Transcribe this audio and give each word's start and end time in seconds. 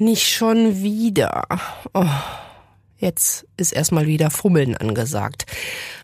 Nicht 0.00 0.32
schon 0.32 0.82
wieder. 0.82 1.42
Oh. 1.92 2.06
Jetzt 2.96 3.46
ist 3.58 3.72
erstmal 3.72 4.06
wieder 4.06 4.30
Fummeln 4.30 4.74
angesagt. 4.74 5.44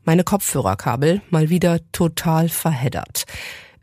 Meine 0.05 0.23
Kopfhörerkabel 0.23 1.23
mal 1.31 1.49
wieder 1.49 1.81
total 1.93 2.51
verheddert. 2.51 3.25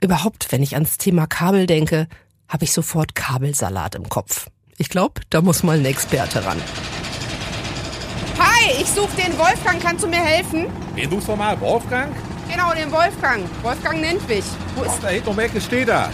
Überhaupt, 0.01 0.51
wenn 0.51 0.61
ich 0.61 0.75
ans 0.75 0.99
Thema 0.99 1.25
Kabel 1.25 1.65
denke, 1.65 2.07
habe 2.47 2.63
ich 2.63 2.73
sofort 2.73 3.15
Kabelsalat 3.15 3.95
im 3.95 4.07
Kopf. 4.07 4.51
Ich 4.77 4.89
glaube, 4.89 5.21
da 5.31 5.41
muss 5.41 5.63
mal 5.63 5.79
ein 5.79 5.85
Experte 5.85 6.45
ran. 6.45 6.61
Hi, 8.37 8.69
ich 8.81 8.89
suche 8.91 9.15
den 9.15 9.35
Wolfgang. 9.39 9.81
Kannst 9.81 10.03
du 10.03 10.07
mir 10.07 10.23
helfen? 10.23 10.67
Wen 10.93 11.09
suchst 11.09 11.27
du 11.27 11.35
mal? 11.35 11.59
Wolfgang? 11.59 12.15
Genau, 12.51 12.71
den 12.75 12.91
Wolfgang. 12.91 13.43
Wolfgang 13.63 13.99
nennt 13.99 14.27
mich. 14.29 14.45
Wo 14.75 14.83
ist 14.83 14.99
da 15.01 15.07
hinten 15.07 15.29
um 15.29 15.39
Ecke 15.39 15.59
steht 15.59 15.89
er? 15.89 16.11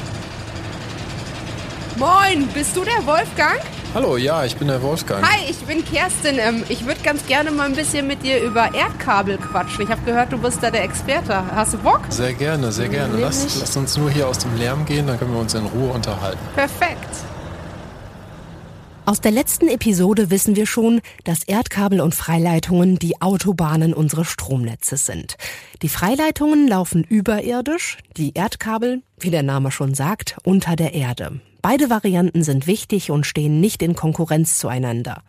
Moin, 1.97 2.47
bist 2.53 2.77
du 2.77 2.85
der 2.85 3.05
Wolfgang? 3.05 3.59
Hallo, 3.95 4.17
ja, 4.17 4.45
ich 4.45 4.55
bin 4.55 4.67
der 4.67 4.83
Wolfgang. 4.83 5.25
Hi, 5.27 5.49
ich 5.49 5.57
bin 5.61 5.83
Kerstin. 5.83 6.37
Ähm, 6.37 6.63
ich 6.69 6.85
würde 6.85 7.01
ganz 7.01 7.25
gerne 7.25 7.49
mal 7.49 7.65
ein 7.65 7.73
bisschen 7.73 8.05
mit 8.05 8.21
dir 8.21 8.39
über 8.39 8.75
Erdkabel 8.75 9.39
quatschen. 9.39 9.83
Ich 9.83 9.89
habe 9.89 10.01
gehört, 10.03 10.31
du 10.31 10.37
bist 10.37 10.61
da 10.61 10.69
der 10.69 10.83
Experte. 10.83 11.43
Hast 11.55 11.73
du 11.73 11.79
Bock? 11.79 12.01
Sehr 12.09 12.33
gerne, 12.33 12.71
sehr 12.71 12.87
gerne. 12.87 13.17
Lass, 13.17 13.59
lass 13.59 13.75
uns 13.75 13.97
nur 13.97 14.11
hier 14.11 14.27
aus 14.27 14.37
dem 14.37 14.55
Lärm 14.57 14.85
gehen, 14.85 15.07
dann 15.07 15.17
können 15.17 15.33
wir 15.33 15.39
uns 15.39 15.55
in 15.55 15.65
Ruhe 15.65 15.91
unterhalten. 15.91 16.37
Perfekt. 16.53 17.09
Aus 19.07 19.21
der 19.21 19.31
letzten 19.31 19.67
Episode 19.69 20.29
wissen 20.29 20.55
wir 20.55 20.67
schon, 20.67 21.01
dass 21.23 21.41
Erdkabel 21.41 21.99
und 21.99 22.13
Freileitungen 22.13 22.99
die 22.99 23.19
Autobahnen 23.23 23.95
unseres 23.95 24.27
Stromnetzes 24.27 25.07
sind. 25.07 25.35
Die 25.81 25.89
Freileitungen 25.89 26.67
laufen 26.67 27.03
überirdisch, 27.03 27.97
die 28.17 28.35
Erdkabel, 28.35 29.01
wie 29.19 29.31
der 29.31 29.41
Name 29.41 29.71
schon 29.71 29.95
sagt, 29.95 30.37
unter 30.43 30.75
der 30.75 30.93
Erde. 30.93 31.41
Beide 31.61 31.89
Varianten 31.89 32.43
sind 32.43 32.67
wichtig 32.67 33.11
und 33.11 33.25
stehen 33.25 33.59
nicht 33.59 33.81
in 33.83 33.95
Konkurrenz 33.95 34.57
zueinander. 34.59 35.23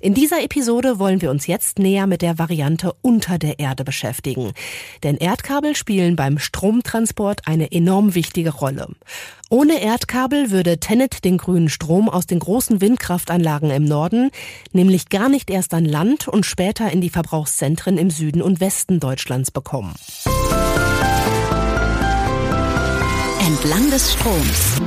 In 0.00 0.12
dieser 0.12 0.42
Episode 0.42 0.98
wollen 0.98 1.22
wir 1.22 1.30
uns 1.30 1.46
jetzt 1.46 1.78
näher 1.78 2.06
mit 2.06 2.20
der 2.20 2.38
Variante 2.38 2.92
unter 3.00 3.38
der 3.38 3.58
Erde 3.58 3.84
beschäftigen. 3.84 4.52
Denn 5.02 5.16
Erdkabel 5.16 5.74
spielen 5.74 6.14
beim 6.14 6.38
Stromtransport 6.38 7.46
eine 7.46 7.72
enorm 7.72 8.14
wichtige 8.14 8.50
Rolle. 8.50 8.88
Ohne 9.48 9.80
Erdkabel 9.80 10.50
würde 10.50 10.78
Tennet 10.78 11.24
den 11.24 11.38
grünen 11.38 11.70
Strom 11.70 12.10
aus 12.10 12.26
den 12.26 12.38
großen 12.38 12.82
Windkraftanlagen 12.82 13.70
im 13.70 13.84
Norden 13.84 14.30
nämlich 14.72 15.08
gar 15.08 15.30
nicht 15.30 15.48
erst 15.48 15.72
an 15.72 15.86
Land 15.86 16.28
und 16.28 16.44
später 16.44 16.92
in 16.92 17.00
die 17.00 17.08
Verbrauchszentren 17.08 17.96
im 17.96 18.10
Süden 18.10 18.42
und 18.42 18.60
Westen 18.60 19.00
Deutschlands 19.00 19.50
bekommen. 19.50 19.94
Entlang 23.40 23.90
des 23.90 24.12
Stroms. 24.12 24.80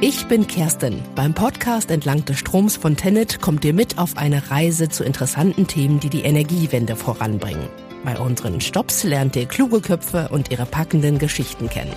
Ich 0.00 0.26
bin 0.26 0.46
Kerstin. 0.46 1.02
Beim 1.14 1.34
Podcast 1.34 1.90
Entlang 1.90 2.24
des 2.24 2.38
Stroms 2.38 2.76
von 2.76 2.96
Tennet 2.96 3.40
kommt 3.40 3.64
ihr 3.64 3.72
mit 3.72 3.96
auf 3.96 4.16
eine 4.16 4.50
Reise 4.50 4.88
zu 4.88 5.04
interessanten 5.04 5.66
Themen, 5.66 6.00
die 6.00 6.10
die 6.10 6.22
Energiewende 6.22 6.96
voranbringen. 6.96 7.68
Bei 8.04 8.18
unseren 8.18 8.60
Stops 8.60 9.04
lernt 9.04 9.36
ihr 9.36 9.46
kluge 9.46 9.80
Köpfe 9.80 10.28
und 10.30 10.50
ihre 10.50 10.66
packenden 10.66 11.18
Geschichten 11.18 11.70
kennen. 11.70 11.94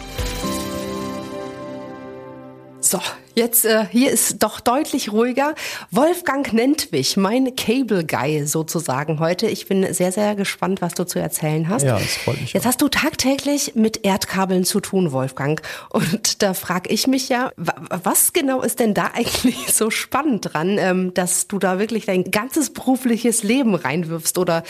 So, 2.80 3.00
jetzt 3.38 3.66
äh, 3.66 3.86
hier 3.90 4.12
ist 4.12 4.42
doch 4.44 4.60
deutlich 4.60 5.12
ruhiger. 5.12 5.54
Wolfgang 5.92 6.52
Nentwich, 6.52 7.18
mein 7.18 7.56
Cable 7.56 8.04
Guy 8.04 8.46
sozusagen 8.46 9.20
heute. 9.20 9.48
Ich 9.48 9.68
bin 9.68 9.94
sehr, 9.94 10.12
sehr 10.12 10.36
gespannt, 10.36 10.82
was 10.82 10.96
du 10.96 11.06
zu 11.06 11.20
erzählen 11.20 11.70
hast. 11.70 11.84
Ja, 11.84 12.00
das 12.00 12.16
freut 12.16 12.42
mich. 12.42 12.54
Jetzt 12.54 12.64
auch. 12.64 12.70
hast 12.70 12.82
du 12.82 12.90
tagtäglich 12.90 13.76
mit 13.76 14.04
Erdkabeln 14.06 14.66
zu 14.66 14.80
tun, 14.80 15.12
Wolfgang. 15.12 15.62
Und 15.90 16.42
da 16.42 16.54
frage 16.56 16.90
ich 16.90 17.08
mich 17.08 17.30
ja, 17.30 17.52
was 17.56 18.34
genau 18.34 18.62
ist 18.62 18.80
denn 18.80 18.94
da 18.94 19.12
eigentlich 19.14 19.68
so 19.74 19.92
spannend 19.92 20.54
dran, 20.54 20.78
ähm, 20.80 21.14
dass 21.14 21.48
du 21.48 21.60
da 21.60 21.80
wirklich 21.80 22.08
dein 22.08 22.32
ganzes 22.32 22.72
berufliches 22.72 23.44
Leben 23.44 23.76
reinwirfst? 23.76 24.38
Oder, 24.40 24.64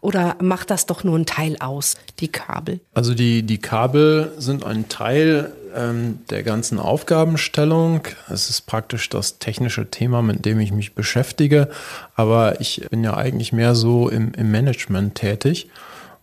oder 0.00 0.36
macht 0.40 0.70
das 0.70 0.86
doch 0.86 1.02
nur 1.02 1.18
ein 1.18 1.26
Teil 1.26 1.56
aus, 1.58 1.96
die 2.20 2.28
Kabel? 2.28 2.80
Also 2.94 3.14
die, 3.14 3.42
die 3.42 3.58
Kabel 3.58 4.32
sind 4.38 4.64
ein 4.64 4.88
Teil 4.88 5.52
ähm, 5.74 6.20
der 6.30 6.42
ganzen 6.42 6.78
Aufgabenstellung. 6.78 8.02
Es 8.28 8.50
ist 8.50 8.62
praktisch 8.62 9.08
das 9.08 9.38
technische 9.38 9.90
Thema, 9.90 10.22
mit 10.22 10.44
dem 10.44 10.60
ich 10.60 10.72
mich 10.72 10.94
beschäftige. 10.94 11.68
Aber 12.14 12.60
ich 12.60 12.86
bin 12.90 13.04
ja 13.04 13.16
eigentlich 13.16 13.52
mehr 13.52 13.74
so 13.74 14.08
im, 14.08 14.32
im 14.34 14.50
Management 14.50 15.14
tätig. 15.14 15.68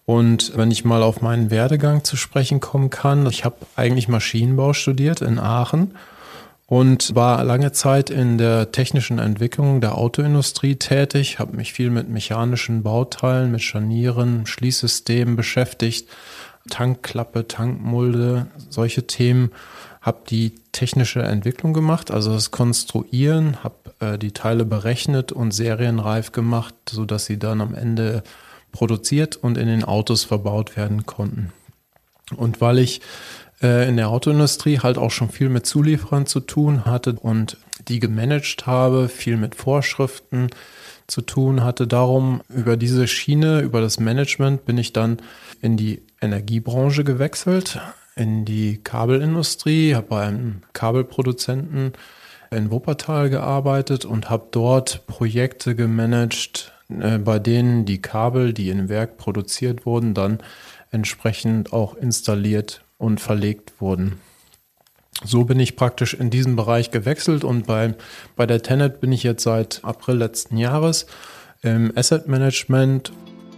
Und 0.06 0.58
wenn 0.58 0.72
ich 0.72 0.86
mal 0.86 1.04
auf 1.04 1.22
meinen 1.22 1.52
Werdegang 1.52 2.04
zu 2.04 2.18
sprechen 2.18 2.60
kommen 2.60 2.90
kann, 2.90 3.28
ich 3.28 3.46
habe 3.46 3.58
eigentlich 3.76 4.08
Maschinenbau 4.08 4.74
studiert 4.74 5.22
in 5.22 5.38
Aachen 5.38 5.94
und 6.66 7.16
war 7.16 7.44
lange 7.44 7.72
Zeit 7.72 8.10
in 8.10 8.38
der 8.38 8.72
technischen 8.72 9.20
Entwicklung 9.20 9.81
der 9.81 9.98
Autoindustrie 9.98 10.76
tätig, 10.76 11.40
habe 11.40 11.58
mich 11.58 11.74
viel 11.74 11.90
mit 11.90 12.10
mechanischen 12.10 12.84
Bauteilen, 12.84 13.52
mit 13.52 13.62
Scharnieren, 13.62 14.46
Schließsystemen 14.46 15.36
beschäftigt, 15.36 16.08
Tankklappe, 16.69 17.47
Tankmulde, 17.47 18.47
solche 18.69 19.07
Themen, 19.07 19.52
habe 20.02 20.19
die 20.30 20.56
technische 20.72 21.22
Entwicklung 21.22 21.74
gemacht, 21.74 22.09
also 22.09 22.34
das 22.34 22.52
Konstruieren, 22.52 23.63
habe 23.63 23.75
äh, 24.00 24.18
die 24.18 24.31
Teile 24.31 24.66
berechnet 24.66 25.31
und 25.31 25.52
serienreif 25.52 26.31
gemacht, 26.31 26.74
sodass 26.90 27.25
sie 27.25 27.38
dann 27.38 27.62
am 27.62 27.75
Ende 27.75 28.24
produziert 28.72 29.35
und 29.35 29.57
in 29.57 29.68
den 29.68 29.84
Autos 29.84 30.24
verbaut 30.24 30.78
werden 30.78 31.06
konnten. 31.06 31.52
Und 32.35 32.62
weil 32.62 32.80
ich 32.80 33.01
äh, 33.62 33.88
in 33.90 33.97
der 33.97 34.09
Autoindustrie 34.09 34.80
halt 34.80 34.97
auch 34.97 35.12
schon 35.12 35.30
viel 35.30 35.50
mit 35.50 35.66
Zulieferern 35.66 36.25
zu 36.25 36.40
tun 36.40 36.86
hatte 36.86 37.13
und 37.13 37.57
die 37.88 38.00
gemanagt 38.00 38.68
habe, 38.68 39.09
viel 39.09 39.38
mit 39.38 39.56
Vorschriften 39.56 40.50
zu 41.07 41.22
tun 41.22 41.63
hatte. 41.63 41.88
Darum 41.88 42.41
über 42.50 42.78
diese 42.78 43.07
Schiene, 43.07 43.62
über 43.62 43.81
das 43.81 44.00
Management 44.00 44.66
bin 44.66 44.78
ich 44.78 44.94
dann 44.94 45.18
in 45.62 45.78
die 45.78 46.03
Energiebranche 46.22 47.03
gewechselt, 47.03 47.80
in 48.16 48.46
die 48.46 48.78
Kabelindustrie, 48.84 49.96
habe 49.96 50.08
bei 50.08 50.25
einem 50.25 50.62
Kabelproduzenten 50.74 51.94
in 52.52 52.72
Wuppertal 52.72 53.30
gearbeitet 53.30 54.06
und 54.06 54.30
habe 54.30 54.48
dort 54.52 55.06
Projekte 55.08 55.75
gemanagt, 55.75 56.74
äh, 56.90 57.18
bei 57.18 57.40
denen 57.40 57.86
die 57.86 58.02
Kabel, 58.02 58.53
die 58.53 58.69
im 58.69 58.90
Werk 58.90 59.18
produziert 59.18 59.86
wurden, 59.86 60.14
dann 60.14 60.40
entsprechend 60.92 61.72
auch 61.72 61.96
installiert 61.96 62.84
und 62.98 63.22
verlegt 63.22 63.80
wurden. 63.80 64.19
So 65.24 65.44
bin 65.44 65.59
ich 65.59 65.75
praktisch 65.75 66.14
in 66.14 66.30
diesen 66.30 66.56
Bereich 66.56 66.92
gewechselt 66.92 67.44
und 67.44 67.68
bei, 67.68 67.94
bei 68.36 68.46
der 68.46 68.62
Tenet 68.62 69.02
bin 69.02 69.12
ich 69.12 69.24
jetzt 69.24 69.44
seit 69.44 69.84
April 69.84 70.16
letzten 70.16 70.58
Jahres 70.58 71.08
im 71.62 71.92
Asset 71.96 72.28
Management 72.28 73.12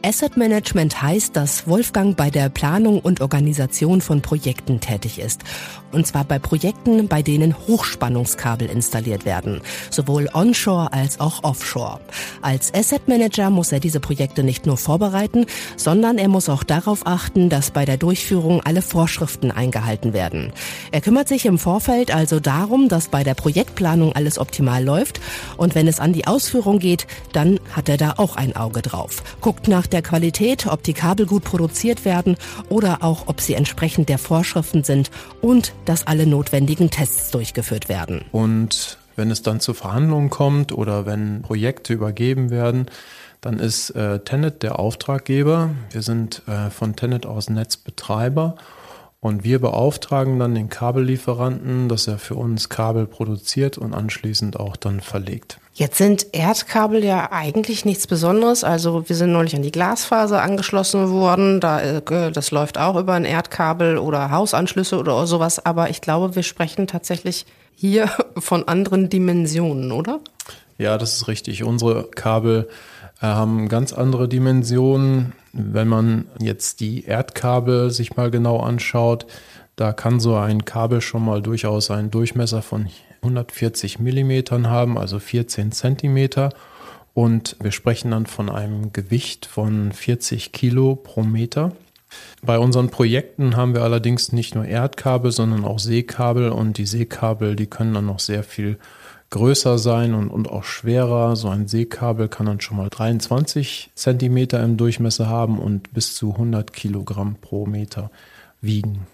Asset 0.03 0.35
Management 0.35 1.01
heißt, 1.01 1.35
dass 1.35 1.67
Wolfgang 1.67 2.17
bei 2.17 2.29
der 2.29 2.49
Planung 2.49 2.99
und 2.99 3.21
Organisation 3.21 4.01
von 4.01 4.21
Projekten 4.21 4.79
tätig 4.79 5.19
ist. 5.19 5.41
Und 5.91 6.07
zwar 6.07 6.23
bei 6.23 6.39
Projekten, 6.39 7.07
bei 7.07 7.21
denen 7.21 7.55
Hochspannungskabel 7.67 8.69
installiert 8.69 9.25
werden, 9.25 9.61
sowohl 9.89 10.29
onshore 10.33 10.93
als 10.93 11.19
auch 11.19 11.43
offshore. 11.43 11.99
Als 12.41 12.73
Asset 12.73 13.07
Manager 13.07 13.49
muss 13.49 13.71
er 13.71 13.79
diese 13.79 13.99
Projekte 13.99 14.43
nicht 14.43 14.65
nur 14.65 14.77
vorbereiten, 14.77 15.45
sondern 15.75 16.17
er 16.17 16.27
muss 16.27 16.49
auch 16.49 16.63
darauf 16.63 17.05
achten, 17.05 17.49
dass 17.49 17.71
bei 17.71 17.85
der 17.85 17.97
Durchführung 17.97 18.61
alle 18.61 18.81
Vorschriften 18.81 19.51
eingehalten 19.51 20.13
werden. 20.13 20.53
Er 20.91 21.01
kümmert 21.01 21.27
sich 21.27 21.45
im 21.45 21.57
Vorfeld 21.57 22.13
also 22.13 22.39
darum, 22.39 22.87
dass 22.87 23.09
bei 23.09 23.23
der 23.23 23.35
Projektplanung 23.35 24.13
alles 24.13 24.39
optimal 24.39 24.83
läuft 24.83 25.19
und 25.57 25.75
wenn 25.75 25.87
es 25.87 25.99
an 25.99 26.13
die 26.13 26.27
Ausführung 26.27 26.79
geht, 26.79 27.07
dann 27.33 27.59
hat 27.71 27.89
er 27.89 27.97
da 27.97 28.13
auch 28.17 28.35
ein 28.35 28.55
Auge 28.55 28.81
drauf. 28.81 29.23
Guckt 29.41 29.67
nach 29.67 29.87
der 29.87 30.01
Qualität, 30.01 30.67
ob 30.67 30.83
die 30.83 30.93
Kabel 30.93 31.25
gut 31.25 31.43
produziert 31.43 32.05
werden 32.05 32.37
oder 32.69 33.03
auch, 33.03 33.27
ob 33.27 33.41
sie 33.41 33.53
entsprechend 33.53 34.09
der 34.09 34.17
Vorschriften 34.17 34.83
sind 34.83 35.11
und 35.41 35.73
dass 35.85 36.07
alle 36.07 36.25
notwendigen 36.25 36.89
Tests 36.89 37.31
durchgeführt 37.31 37.89
werden. 37.89 38.23
Und 38.31 38.97
wenn 39.15 39.31
es 39.31 39.41
dann 39.41 39.59
zu 39.59 39.73
Verhandlungen 39.73 40.29
kommt 40.29 40.71
oder 40.71 41.05
wenn 41.05 41.41
Projekte 41.41 41.93
übergeben 41.93 42.49
werden, 42.49 42.87
dann 43.41 43.59
ist 43.59 43.89
äh, 43.91 44.19
Tenet 44.19 44.63
der 44.63 44.79
Auftraggeber. 44.79 45.71
Wir 45.89 46.01
sind 46.01 46.43
äh, 46.47 46.69
von 46.69 46.95
Tenet 46.95 47.25
aus 47.25 47.49
Netzbetreiber 47.49 48.55
und 49.21 49.43
wir 49.43 49.59
beauftragen 49.59 50.39
dann 50.39 50.55
den 50.55 50.69
Kabellieferanten, 50.69 51.87
dass 51.87 52.07
er 52.07 52.17
für 52.17 52.33
uns 52.33 52.69
Kabel 52.69 53.05
produziert 53.05 53.77
und 53.77 53.93
anschließend 53.93 54.59
auch 54.59 54.75
dann 54.75 54.99
verlegt. 54.99 55.59
Jetzt 55.73 55.99
sind 55.99 56.25
Erdkabel 56.33 57.03
ja 57.03 57.31
eigentlich 57.31 57.85
nichts 57.85 58.07
Besonderes. 58.07 58.63
Also 58.63 59.07
wir 59.07 59.15
sind 59.15 59.31
neulich 59.31 59.55
an 59.55 59.61
die 59.61 59.71
Glasfaser 59.71 60.41
angeschlossen 60.41 61.11
worden. 61.11 61.59
Da, 61.59 61.81
äh, 61.81 62.31
das 62.31 62.49
läuft 62.49 62.79
auch 62.79 62.97
über 62.97 63.13
ein 63.13 63.25
Erdkabel 63.25 63.99
oder 63.99 64.31
Hausanschlüsse 64.31 64.97
oder 64.97 65.25
sowas. 65.27 65.63
Aber 65.63 65.91
ich 65.91 66.01
glaube, 66.01 66.35
wir 66.35 66.43
sprechen 66.43 66.87
tatsächlich 66.87 67.45
hier 67.75 68.09
von 68.39 68.67
anderen 68.67 69.09
Dimensionen, 69.09 69.91
oder? 69.91 70.19
Ja, 70.79 70.97
das 70.97 71.13
ist 71.13 71.27
richtig. 71.27 71.63
Unsere 71.63 72.05
Kabel 72.05 72.67
äh, 73.21 73.27
haben 73.27 73.69
ganz 73.69 73.93
andere 73.93 74.27
Dimensionen. 74.27 75.33
Wenn 75.53 75.87
man 75.87 76.25
jetzt 76.39 76.79
die 76.79 77.05
Erdkabel 77.05 77.91
sich 77.91 78.15
mal 78.15 78.31
genau 78.31 78.59
anschaut, 78.59 79.25
da 79.75 79.93
kann 79.93 80.19
so 80.19 80.35
ein 80.35 80.65
Kabel 80.65 81.01
schon 81.01 81.25
mal 81.25 81.41
durchaus 81.41 81.91
einen 81.91 82.11
Durchmesser 82.11 82.61
von 82.61 82.87
140 83.21 83.99
Millimetern 83.99 84.69
haben, 84.69 84.97
also 84.97 85.19
14 85.19 85.71
Zentimeter. 85.71 86.49
Und 87.13 87.57
wir 87.61 87.71
sprechen 87.71 88.11
dann 88.11 88.25
von 88.25 88.49
einem 88.49 88.93
Gewicht 88.93 89.45
von 89.45 89.91
40 89.91 90.51
Kilo 90.51 90.95
pro 90.95 91.23
Meter. 91.23 91.73
Bei 92.41 92.57
unseren 92.57 92.89
Projekten 92.89 93.55
haben 93.55 93.73
wir 93.73 93.83
allerdings 93.83 94.31
nicht 94.31 94.55
nur 94.55 94.65
Erdkabel, 94.65 95.31
sondern 95.31 95.65
auch 95.65 95.79
Seekabel. 95.79 96.49
Und 96.49 96.77
die 96.77 96.85
Seekabel, 96.85 97.55
die 97.55 97.67
können 97.67 97.93
dann 97.93 98.05
noch 98.05 98.19
sehr 98.19 98.43
viel 98.43 98.77
größer 99.31 99.79
sein 99.79 100.13
und, 100.13 100.29
und 100.29 100.49
auch 100.49 100.63
schwerer. 100.63 101.35
So 101.35 101.49
ein 101.49 101.67
Seekabel 101.67 102.27
kann 102.27 102.45
dann 102.45 102.61
schon 102.61 102.77
mal 102.77 102.89
23 102.89 103.89
Zentimeter 103.95 104.63
im 104.63 104.77
Durchmesser 104.77 105.27
haben 105.27 105.57
und 105.57 105.93
bis 105.93 106.15
zu 106.15 106.33
100 106.33 106.71
Kilogramm 106.71 107.35
pro 107.41 107.65
Meter 107.65 108.11
wiegen. 108.61 109.07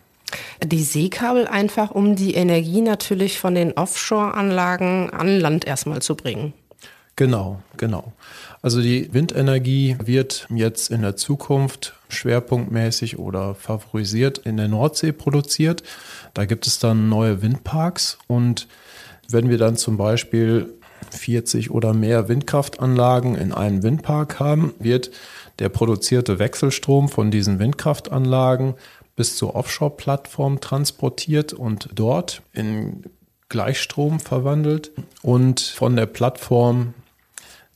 Die 0.61 0.83
Seekabel 0.83 1.47
einfach, 1.47 1.91
um 1.91 2.15
die 2.15 2.33
Energie 2.33 2.81
natürlich 2.81 3.39
von 3.39 3.55
den 3.55 3.73
Offshore-Anlagen 3.73 5.09
an 5.11 5.39
Land 5.39 5.65
erstmal 5.65 6.01
zu 6.01 6.15
bringen. 6.15 6.53
Genau, 7.15 7.61
genau. 7.77 8.13
Also 8.61 8.81
die 8.81 9.11
Windenergie 9.13 9.97
wird 10.03 10.47
jetzt 10.53 10.91
in 10.91 11.01
der 11.01 11.15
Zukunft 11.15 11.93
schwerpunktmäßig 12.09 13.17
oder 13.17 13.55
favorisiert 13.55 14.39
in 14.39 14.57
der 14.57 14.67
Nordsee 14.67 15.13
produziert. 15.13 15.83
Da 16.33 16.45
gibt 16.45 16.67
es 16.67 16.77
dann 16.79 17.09
neue 17.09 17.41
Windparks 17.41 18.19
und 18.27 18.67
wenn 19.29 19.49
wir 19.49 19.57
dann 19.57 19.75
zum 19.75 19.97
Beispiel 19.97 20.73
40 21.11 21.71
oder 21.71 21.93
mehr 21.93 22.27
Windkraftanlagen 22.27 23.35
in 23.35 23.53
einem 23.53 23.83
Windpark 23.83 24.39
haben, 24.39 24.73
wird 24.79 25.11
der 25.59 25.69
produzierte 25.69 26.39
Wechselstrom 26.39 27.09
von 27.09 27.31
diesen 27.31 27.59
Windkraftanlagen 27.59 28.75
bis 29.15 29.35
zur 29.35 29.55
Offshore-Plattform 29.55 30.59
transportiert 30.61 31.53
und 31.53 31.89
dort 31.95 32.43
in 32.53 33.03
Gleichstrom 33.49 34.19
verwandelt 34.19 34.91
und 35.21 35.59
von 35.59 35.95
der 35.95 36.05
Plattform 36.05 36.93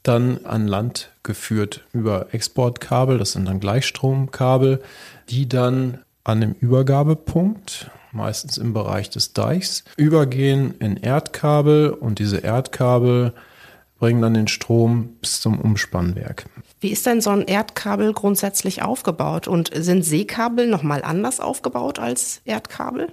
dann 0.04 0.46
an 0.46 0.68
Land 0.68 1.12
geführt 1.24 1.86
über 1.94 2.34
Exportkabel, 2.34 3.18
das 3.18 3.34
sind 3.34 3.46
dann 3.46 3.60
Gleichstromkabel, 3.60 4.82
die 5.30 5.48
dann 5.48 6.00
an 6.24 6.42
dem 6.42 6.54
Übergabepunkt, 6.54 7.90
meistens 8.12 8.58
im 8.58 8.74
Bereich 8.74 9.10
des 9.10 9.34
Deichs, 9.34 9.84
übergehen 9.98 10.76
in 10.80 10.98
Erdkabel 10.98 11.90
und 11.90 12.20
diese 12.20 12.40
Erdkabel 12.40 13.34
bringen 14.00 14.22
dann 14.22 14.34
den 14.34 14.48
Strom 14.48 15.18
bis 15.22 15.42
zum 15.42 15.60
Umspannwerk. 15.60 16.46
Wie 16.80 16.90
ist 16.90 17.06
denn 17.06 17.22
so 17.22 17.30
ein 17.30 17.44
Erdkabel 17.44 18.14
grundsätzlich 18.14 18.82
aufgebaut 18.82 19.48
und 19.48 19.70
sind 19.74 20.04
Seekabel 20.04 20.68
nochmal 20.68 21.04
anders 21.04 21.40
aufgebaut 21.40 22.00
als 22.00 22.42
Erdkabel? 22.46 23.10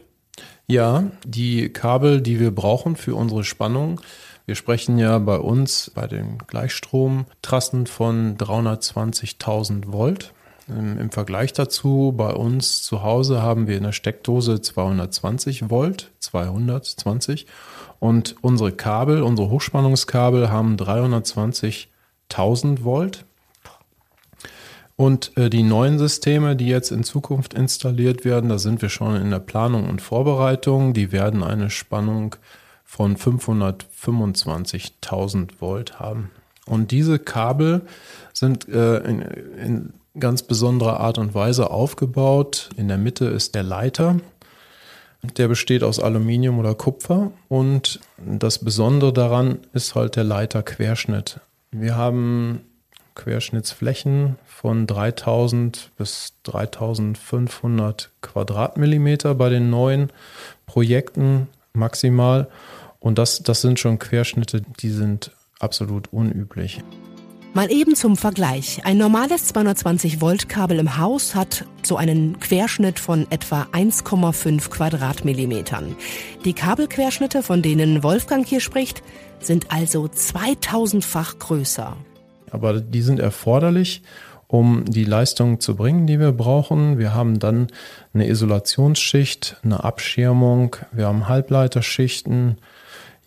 Ja, 0.66 1.04
die 1.24 1.68
Kabel, 1.68 2.20
die 2.22 2.40
wir 2.40 2.50
brauchen 2.50 2.96
für 2.96 3.14
unsere 3.14 3.44
Spannung, 3.44 4.00
wir 4.48 4.54
sprechen 4.54 4.96
ja 4.96 5.18
bei 5.18 5.36
uns 5.36 5.92
bei 5.94 6.06
den 6.06 6.38
Gleichstromtrassen 6.38 7.86
von 7.86 8.38
320.000 8.38 9.92
Volt. 9.92 10.32
Im 10.68 11.10
Vergleich 11.10 11.52
dazu, 11.54 12.12
bei 12.14 12.30
uns 12.30 12.82
zu 12.82 13.02
Hause 13.02 13.40
haben 13.40 13.66
wir 13.66 13.78
in 13.78 13.84
der 13.84 13.92
Steckdose 13.92 14.60
220 14.60 15.70
Volt, 15.70 16.10
220 16.20 17.46
und 18.00 18.36
unsere 18.42 18.72
Kabel, 18.72 19.22
unsere 19.22 19.48
Hochspannungskabel 19.48 20.50
haben 20.50 20.76
320.000 20.76 22.84
Volt. 22.84 23.24
Und 24.96 25.34
äh, 25.36 25.48
die 25.48 25.62
neuen 25.62 25.98
Systeme, 25.98 26.56
die 26.56 26.66
jetzt 26.66 26.90
in 26.90 27.04
Zukunft 27.04 27.54
installiert 27.54 28.26
werden, 28.26 28.50
da 28.50 28.58
sind 28.58 28.82
wir 28.82 28.88
schon 28.88 29.14
in 29.16 29.30
der 29.30 29.38
Planung 29.38 29.88
und 29.88 30.02
Vorbereitung. 30.02 30.92
Die 30.92 31.12
werden 31.12 31.44
eine 31.44 31.70
Spannung 31.70 32.34
von 32.84 33.16
525.000 33.16 35.60
Volt 35.60 36.00
haben. 36.00 36.32
Und 36.66 36.90
diese 36.90 37.20
Kabel 37.20 37.82
sind 38.32 38.68
äh, 38.68 38.98
in, 38.98 39.22
in 39.22 39.94
ganz 40.20 40.42
besonderer 40.42 41.00
Art 41.00 41.18
und 41.18 41.34
Weise 41.34 41.70
aufgebaut. 41.70 42.70
In 42.76 42.88
der 42.88 42.98
Mitte 42.98 43.26
ist 43.26 43.54
der 43.54 43.62
Leiter. 43.62 44.16
Der 45.36 45.48
besteht 45.48 45.82
aus 45.82 45.98
Aluminium 45.98 46.58
oder 46.58 46.74
Kupfer 46.74 47.32
und 47.48 47.98
das 48.18 48.60
Besondere 48.60 49.12
daran 49.12 49.58
ist 49.72 49.96
halt 49.96 50.14
der 50.14 50.24
Leiterquerschnitt. 50.24 51.40
Wir 51.72 51.96
haben 51.96 52.60
Querschnittsflächen 53.16 54.36
von 54.46 54.86
3000 54.86 55.90
bis 55.98 56.34
3500 56.44 58.10
Quadratmillimeter 58.22 59.34
bei 59.34 59.48
den 59.48 59.70
neuen 59.70 60.10
Projekten 60.66 61.48
maximal. 61.72 62.48
Und 63.00 63.18
das, 63.18 63.42
das 63.42 63.60
sind 63.60 63.78
schon 63.78 63.98
Querschnitte, 63.98 64.62
die 64.80 64.90
sind 64.90 65.32
absolut 65.58 66.12
unüblich. 66.12 66.80
Mal 67.58 67.72
eben 67.72 67.96
zum 67.96 68.16
Vergleich. 68.16 68.82
Ein 68.84 68.98
normales 68.98 69.46
220 69.46 70.20
Volt 70.20 70.48
Kabel 70.48 70.78
im 70.78 70.96
Haus 70.96 71.34
hat 71.34 71.64
so 71.82 71.96
einen 71.96 72.38
Querschnitt 72.38 73.00
von 73.00 73.26
etwa 73.30 73.66
1,5 73.72 74.70
Quadratmillimetern. 74.70 75.96
Die 76.44 76.52
Kabelquerschnitte, 76.52 77.42
von 77.42 77.60
denen 77.60 78.04
Wolfgang 78.04 78.46
hier 78.46 78.60
spricht, 78.60 79.02
sind 79.40 79.72
also 79.72 80.04
2000-fach 80.04 81.40
größer. 81.40 81.96
Aber 82.52 82.80
die 82.80 83.02
sind 83.02 83.18
erforderlich, 83.18 84.02
um 84.46 84.84
die 84.84 85.02
Leistung 85.02 85.58
zu 85.58 85.74
bringen, 85.74 86.06
die 86.06 86.20
wir 86.20 86.30
brauchen. 86.30 86.96
Wir 86.96 87.12
haben 87.12 87.40
dann 87.40 87.66
eine 88.14 88.28
Isolationsschicht, 88.28 89.56
eine 89.64 89.82
Abschirmung, 89.82 90.76
wir 90.92 91.08
haben 91.08 91.26
Halbleiterschichten, 91.26 92.58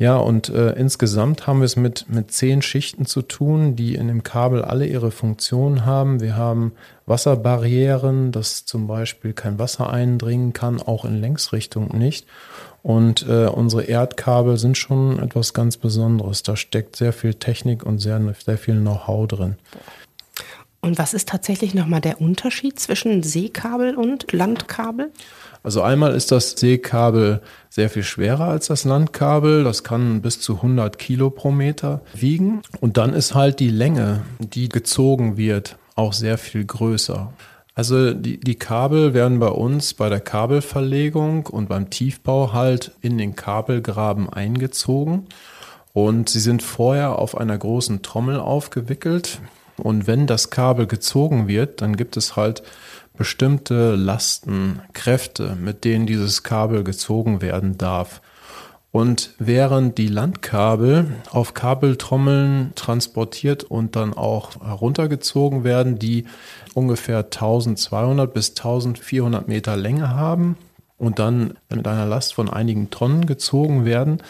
ja, 0.01 0.17
und 0.17 0.49
äh, 0.49 0.71
insgesamt 0.71 1.45
haben 1.45 1.59
wir 1.59 1.65
es 1.65 1.75
mit, 1.75 2.07
mit 2.09 2.31
zehn 2.31 2.63
Schichten 2.63 3.05
zu 3.05 3.21
tun, 3.21 3.75
die 3.75 3.93
in 3.93 4.07
dem 4.07 4.23
Kabel 4.23 4.63
alle 4.63 4.87
ihre 4.87 5.11
Funktionen 5.11 5.85
haben. 5.85 6.21
Wir 6.21 6.35
haben 6.35 6.71
Wasserbarrieren, 7.05 8.31
dass 8.31 8.65
zum 8.65 8.87
Beispiel 8.87 9.33
kein 9.33 9.59
Wasser 9.59 9.93
eindringen 9.93 10.53
kann, 10.53 10.81
auch 10.81 11.05
in 11.05 11.21
Längsrichtung 11.21 11.95
nicht. 11.95 12.25
Und 12.81 13.27
äh, 13.29 13.45
unsere 13.45 13.83
Erdkabel 13.83 14.57
sind 14.57 14.75
schon 14.75 15.19
etwas 15.19 15.53
ganz 15.53 15.77
Besonderes. 15.77 16.41
Da 16.41 16.55
steckt 16.55 16.95
sehr 16.95 17.13
viel 17.13 17.35
Technik 17.35 17.83
und 17.83 17.99
sehr, 17.99 18.19
sehr 18.43 18.57
viel 18.57 18.79
Know-how 18.79 19.27
drin. 19.27 19.57
Und 20.81 20.97
was 20.97 21.13
ist 21.13 21.29
tatsächlich 21.29 21.75
nochmal 21.75 22.01
der 22.01 22.19
Unterschied 22.19 22.79
zwischen 22.79 23.21
Seekabel 23.21 23.95
und 23.95 24.31
Landkabel? 24.31 25.11
Also 25.61 25.83
einmal 25.83 26.15
ist 26.15 26.31
das 26.31 26.51
Seekabel 26.51 27.41
sehr 27.69 27.91
viel 27.91 28.01
schwerer 28.01 28.45
als 28.45 28.67
das 28.67 28.83
Landkabel. 28.83 29.63
Das 29.63 29.83
kann 29.83 30.23
bis 30.23 30.41
zu 30.41 30.55
100 30.55 30.97
Kilo 30.97 31.29
pro 31.29 31.51
Meter 31.51 32.01
wiegen. 32.15 32.63
Und 32.79 32.97
dann 32.97 33.13
ist 33.13 33.35
halt 33.35 33.59
die 33.59 33.69
Länge, 33.69 34.23
die 34.39 34.69
gezogen 34.69 35.37
wird, 35.37 35.77
auch 35.95 36.13
sehr 36.13 36.39
viel 36.39 36.65
größer. 36.65 37.31
Also 37.75 38.13
die, 38.13 38.39
die 38.39 38.55
Kabel 38.55 39.13
werden 39.13 39.39
bei 39.39 39.49
uns 39.49 39.93
bei 39.93 40.09
der 40.09 40.19
Kabelverlegung 40.19 41.45
und 41.45 41.69
beim 41.69 41.91
Tiefbau 41.91 42.53
halt 42.53 42.91
in 43.01 43.19
den 43.19 43.35
Kabelgraben 43.35 44.29
eingezogen. 44.29 45.27
Und 45.93 46.29
sie 46.29 46.39
sind 46.39 46.63
vorher 46.63 47.19
auf 47.19 47.37
einer 47.37 47.57
großen 47.57 48.01
Trommel 48.01 48.39
aufgewickelt. 48.39 49.41
Und 49.81 50.05
wenn 50.05 50.27
das 50.27 50.49
Kabel 50.51 50.85
gezogen 50.85 51.47
wird, 51.47 51.81
dann 51.81 51.97
gibt 51.97 52.15
es 52.15 52.35
halt 52.35 52.61
bestimmte 53.17 53.95
Lasten, 53.95 54.81
Kräfte, 54.93 55.57
mit 55.59 55.83
denen 55.83 56.05
dieses 56.05 56.43
Kabel 56.43 56.83
gezogen 56.83 57.41
werden 57.41 57.77
darf. 57.77 58.21
Und 58.91 59.35
während 59.39 59.97
die 59.97 60.07
Landkabel 60.07 61.07
auf 61.31 61.53
Kabeltrommeln 61.53 62.73
transportiert 62.75 63.63
und 63.63 63.95
dann 63.95 64.13
auch 64.13 64.61
heruntergezogen 64.61 65.63
werden, 65.63 65.97
die 65.97 66.25
ungefähr 66.73 67.19
1200 67.19 68.33
bis 68.33 68.49
1400 68.49 69.47
Meter 69.47 69.77
Länge 69.77 70.09
haben 70.09 70.57
und 70.97 71.19
dann 71.19 71.53
mit 71.69 71.87
einer 71.87 72.05
Last 72.05 72.33
von 72.33 72.49
einigen 72.49 72.89
Tonnen 72.89 73.25
gezogen 73.25 73.85
werden, 73.85 74.21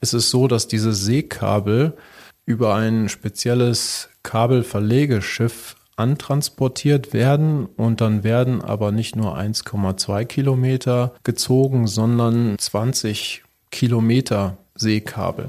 ist 0.00 0.14
es 0.14 0.30
so, 0.30 0.48
dass 0.48 0.66
diese 0.66 0.92
Seekabel 0.92 1.96
über 2.44 2.74
ein 2.74 3.08
spezielles 3.08 4.08
Kabelverlegeschiff 4.28 5.74
antransportiert 5.96 7.14
werden 7.14 7.64
und 7.64 8.02
dann 8.02 8.24
werden 8.24 8.60
aber 8.60 8.92
nicht 8.92 9.16
nur 9.16 9.38
1,2 9.38 10.26
Kilometer 10.26 11.14
gezogen, 11.24 11.86
sondern 11.86 12.54
20 12.58 13.42
Kilometer 13.70 14.58
Seekabel. 14.74 15.48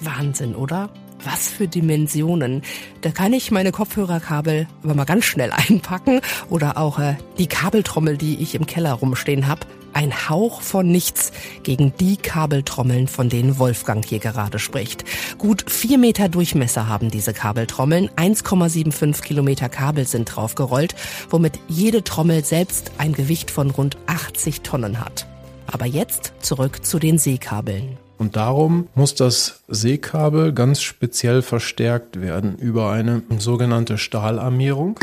Wahnsinn, 0.00 0.54
oder? 0.54 0.88
Was 1.24 1.48
für 1.48 1.66
Dimensionen. 1.66 2.62
Da 3.00 3.10
kann 3.10 3.32
ich 3.32 3.50
meine 3.50 3.72
Kopfhörerkabel 3.72 4.68
aber 4.84 4.94
mal 4.94 5.04
ganz 5.04 5.24
schnell 5.24 5.50
einpacken 5.68 6.20
oder 6.50 6.78
auch 6.78 7.00
äh, 7.00 7.16
die 7.38 7.48
Kabeltrommel, 7.48 8.16
die 8.16 8.40
ich 8.40 8.54
im 8.54 8.66
Keller 8.66 8.92
rumstehen 8.92 9.48
habe, 9.48 9.66
ein 9.94 10.28
Hauch 10.28 10.60
von 10.60 10.86
nichts 10.86 11.32
gegen 11.62 11.92
die 11.98 12.16
Kabeltrommeln, 12.16 13.08
von 13.08 13.28
denen 13.28 13.58
Wolfgang 13.58 14.04
hier 14.04 14.18
gerade 14.18 14.58
spricht. 14.58 15.04
Gut 15.38 15.64
vier 15.68 15.98
Meter 15.98 16.28
Durchmesser 16.28 16.88
haben 16.88 17.10
diese 17.10 17.32
Kabeltrommeln, 17.32 18.10
1,75 18.10 19.22
Kilometer 19.22 19.68
Kabel 19.68 20.06
sind 20.06 20.26
draufgerollt, 20.26 20.94
womit 21.30 21.58
jede 21.68 22.04
Trommel 22.04 22.44
selbst 22.44 22.92
ein 22.98 23.12
Gewicht 23.12 23.50
von 23.50 23.70
rund 23.70 23.96
80 24.06 24.60
Tonnen 24.62 25.00
hat. 25.00 25.26
Aber 25.66 25.86
jetzt 25.86 26.32
zurück 26.40 26.84
zu 26.84 26.98
den 26.98 27.18
Seekabeln. 27.18 27.96
Und 28.18 28.36
darum 28.36 28.88
muss 28.94 29.14
das 29.14 29.64
Seekabel 29.68 30.52
ganz 30.52 30.82
speziell 30.82 31.42
verstärkt 31.42 32.20
werden 32.20 32.56
über 32.56 32.90
eine 32.90 33.22
sogenannte 33.38 33.98
Stahlarmierung. 33.98 34.98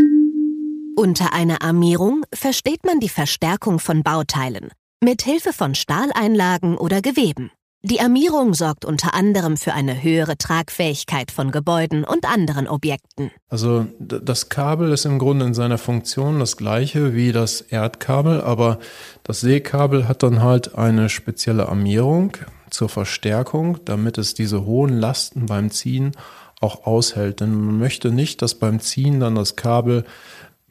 Unter 0.96 1.34
einer 1.34 1.62
Armierung 1.62 2.24
versteht 2.34 2.86
man 2.86 3.00
die 3.00 3.10
Verstärkung 3.10 3.80
von 3.80 4.04
Bauteilen 4.04 4.72
mit 5.04 5.24
Hilfe 5.24 5.52
von 5.52 5.74
Stahleinlagen 5.74 6.78
oder 6.78 7.02
Geweben. 7.02 7.50
Die 7.84 8.00
Armierung 8.00 8.54
sorgt 8.54 8.86
unter 8.86 9.16
anderem 9.16 9.58
für 9.58 9.74
eine 9.74 10.04
höhere 10.04 10.38
Tragfähigkeit 10.38 11.32
von 11.32 11.52
Gebäuden 11.52 12.04
und 12.04 12.32
anderen 12.32 12.68
Objekten. 12.68 13.32
Also 13.50 13.88
das 13.98 14.50
Kabel 14.50 14.92
ist 14.92 15.06
im 15.06 15.18
Grunde 15.18 15.48
in 15.48 15.56
seiner 15.56 15.80
Funktion 15.80 16.40
das 16.40 16.58
gleiche 16.58 17.16
wie 17.16 17.32
das 17.32 17.62
Erdkabel, 17.62 18.42
aber 18.42 18.78
das 19.24 19.42
Seekabel 19.42 20.08
hat 20.08 20.22
dann 20.22 20.44
halt 20.44 20.76
eine 20.76 21.10
spezielle 21.10 21.68
Armierung 21.68 22.38
zur 22.70 22.88
Verstärkung, 22.88 23.80
damit 23.86 24.20
es 24.20 24.36
diese 24.36 24.64
hohen 24.68 25.00
Lasten 25.00 25.48
beim 25.48 25.72
Ziehen 25.72 26.12
auch 26.60 26.86
aushält. 26.86 27.40
Denn 27.40 27.60
man 27.60 27.80
möchte 27.80 28.12
nicht, 28.12 28.44
dass 28.44 28.54
beim 28.54 28.80
Ziehen 28.80 29.20
dann 29.20 29.34
das 29.34 29.56
Kabel 29.56 30.06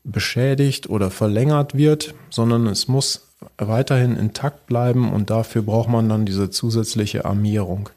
beschädigt 0.04 0.88
oder 0.88 1.10
verlängert 1.10 1.76
wird, 1.76 2.14
sondern 2.30 2.68
es 2.68 2.86
muss 2.86 3.29
weiterhin 3.58 4.16
intakt 4.16 4.66
bleiben 4.66 5.12
und 5.12 5.30
dafür 5.30 5.62
braucht 5.62 5.88
man 5.88 6.08
dann 6.08 6.26
diese 6.26 6.50
zusätzliche 6.50 7.24
Armierung. 7.24 7.90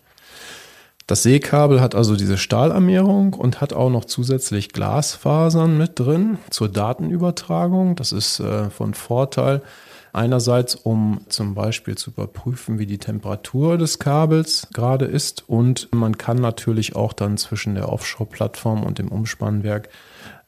Das 1.06 1.24
Seekabel 1.24 1.82
hat 1.82 1.96
also 1.96 2.16
diese 2.16 2.38
Stahlarmierung 2.38 3.34
und 3.34 3.60
hat 3.60 3.74
auch 3.74 3.90
noch 3.90 4.06
zusätzlich 4.06 4.70
Glasfasern 4.70 5.78
mit 5.78 6.00
drin 6.00 6.38
zur 6.50 6.70
Datenübertragung. 6.70 7.98
Das 7.98 8.14
ist 8.14 8.40
äh, 8.40 8.70
von 8.70 8.94
Vorteil. 8.94 9.62
Einerseits, 10.14 10.76
um 10.76 11.22
zum 11.28 11.56
Beispiel 11.56 11.98
zu 11.98 12.12
überprüfen, 12.12 12.80
wie 12.80 12.86
die 12.86 13.00
Temperatur 13.00 13.78
des 13.78 14.00
Kabels 14.00 14.68
gerade 14.72 15.06
ist. 15.06 15.44
Und 15.50 15.90
man 15.92 16.18
kann 16.18 16.38
natürlich 16.38 16.96
auch 16.96 17.12
dann 17.12 17.38
zwischen 17.38 17.76
der 17.76 17.90
Offshore-Plattform 17.90 18.84
und 18.84 19.00
dem 19.00 19.10
Umspannwerk 19.10 19.90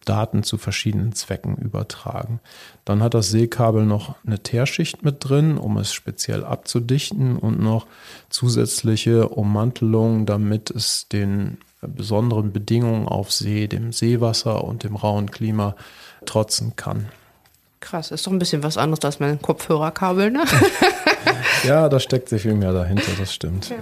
Daten 0.05 0.43
zu 0.43 0.57
verschiedenen 0.57 1.13
Zwecken 1.13 1.57
übertragen. 1.57 2.39
Dann 2.85 3.01
hat 3.03 3.13
das 3.13 3.29
Seekabel 3.29 3.85
noch 3.85 4.15
eine 4.25 4.39
Teerschicht 4.39 5.03
mit 5.03 5.17
drin, 5.19 5.57
um 5.57 5.77
es 5.77 5.93
speziell 5.93 6.43
abzudichten 6.43 7.37
und 7.37 7.59
noch 7.59 7.87
zusätzliche 8.29 9.29
Ummantelungen, 9.29 10.25
damit 10.25 10.69
es 10.71 11.07
den 11.09 11.57
besonderen 11.81 12.51
Bedingungen 12.51 13.07
auf 13.07 13.31
See, 13.31 13.67
dem 13.67 13.91
Seewasser 13.91 14.63
und 14.63 14.83
dem 14.83 14.95
rauen 14.95 15.29
Klima 15.31 15.75
trotzen 16.25 16.75
kann. 16.75 17.09
Krass, 17.79 18.11
ist 18.11 18.25
doch 18.25 18.31
ein 18.31 18.39
bisschen 18.39 18.63
was 18.63 18.77
anderes 18.77 19.03
als 19.05 19.19
mein 19.19 19.39
Kopfhörerkabel, 19.41 20.31
ne? 20.31 20.45
ja, 21.63 21.87
da 21.87 21.99
steckt 21.99 22.29
sich 22.29 22.41
viel 22.41 22.55
mehr 22.55 22.73
dahinter, 22.73 23.11
das 23.19 23.33
stimmt. 23.33 23.69
Ja. 23.69 23.75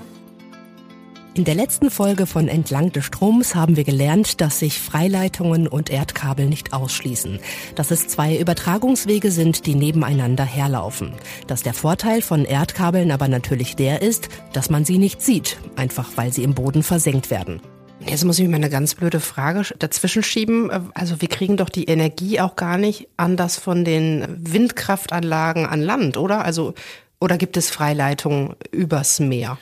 In 1.36 1.46
der 1.46 1.56
letzten 1.56 1.90
Folge 1.90 2.28
von 2.28 2.48
Entlang 2.48 2.92
des 2.92 3.06
Stroms 3.06 3.56
haben 3.56 3.75
wir 3.75 3.84
gelernt, 3.84 4.40
dass 4.40 4.60
sich 4.60 4.80
Freileitungen 4.80 5.68
und 5.68 5.90
Erdkabel 5.90 6.46
nicht 6.46 6.74
ausschließen. 6.74 7.40
Dass 7.74 7.90
es 7.90 8.08
zwei 8.08 8.38
Übertragungswege 8.38 9.32
sind, 9.32 9.66
die 9.66 9.74
nebeneinander 9.74 10.46
herlaufen. 10.46 11.13
Dass 11.48 11.63
der 11.63 11.74
Vorteil 11.74 12.22
von 12.22 12.46
Erdkabeln 12.46 13.10
aber 13.10 13.28
natürlich 13.28 13.75
der 13.75 14.04
ist, 14.04 14.30
dass 14.54 14.70
man 14.70 14.86
sie 14.86 15.00
nicht 15.00 15.24
sieht, 15.24 15.58
einfach 15.75 16.12
weil 16.18 16.32
sie 16.32 16.44
im 16.44 16.54
Boden 16.54 16.84
versenkt 16.84 17.32
werden. 17.32 17.62
Jetzt 18.06 18.25
muss 18.25 18.38
ich 18.38 18.48
mir 18.48 18.58
eine 18.58 18.70
ganz 18.70 18.94
blöde 18.94 19.20
Frage 19.20 19.63
dazwischen 19.80 20.22
schieben. 20.22 20.70
Also 20.94 21.20
wir 21.20 21.30
kriegen 21.30 21.58
doch 21.58 21.70
die 21.70 21.86
Energie 21.86 22.42
auch 22.42 22.56
gar 22.56 22.78
nicht 22.78 23.08
anders 23.18 23.58
von 23.58 23.84
den 23.84 24.24
Windkraftanlagen 24.38 25.66
an 25.66 25.82
Land, 25.82 26.16
oder? 26.16 26.46
Also 26.46 26.75
oder 27.20 27.40
gibt 27.40 27.58
es 27.58 27.72
Freileitungen 27.72 28.56
übers 28.72 29.20
Meer? 29.20 29.58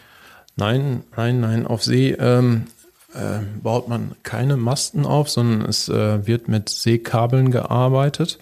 Nein, 0.55 1.03
nein, 1.15 1.39
nein. 1.39 1.67
Auf 1.67 1.83
See 1.83 2.11
ähm, 2.11 2.67
äh, 3.13 3.39
baut 3.61 3.87
man 3.87 4.11
keine 4.23 4.57
Masten 4.57 5.05
auf, 5.05 5.29
sondern 5.29 5.67
es 5.67 5.89
äh, 5.89 6.25
wird 6.27 6.47
mit 6.47 6.69
Seekabeln 6.69 7.51
gearbeitet. 7.51 8.39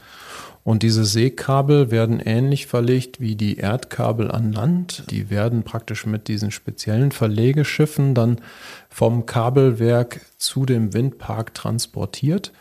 Und 0.64 0.84
diese 0.84 1.06
Seekabel 1.06 1.90
werden 1.90 2.20
ähnlich 2.20 2.68
verlegt 2.68 3.20
wie 3.20 3.36
die 3.36 3.58
Erdkabel 3.58 4.30
an 4.30 4.52
Land. 4.52 5.04
Die 5.10 5.30
werden 5.30 5.64
praktisch 5.64 6.06
mit 6.06 6.28
diesen 6.28 6.52
speziellen 6.52 7.12
Verlegeschiffen 7.12 8.14
dann 8.14 8.40
vom 8.90 9.26
Kabelwerk 9.26 10.22
zu 10.38 10.66
dem 10.66 10.94
Windpark 10.94 11.54
transportiert. 11.54 12.52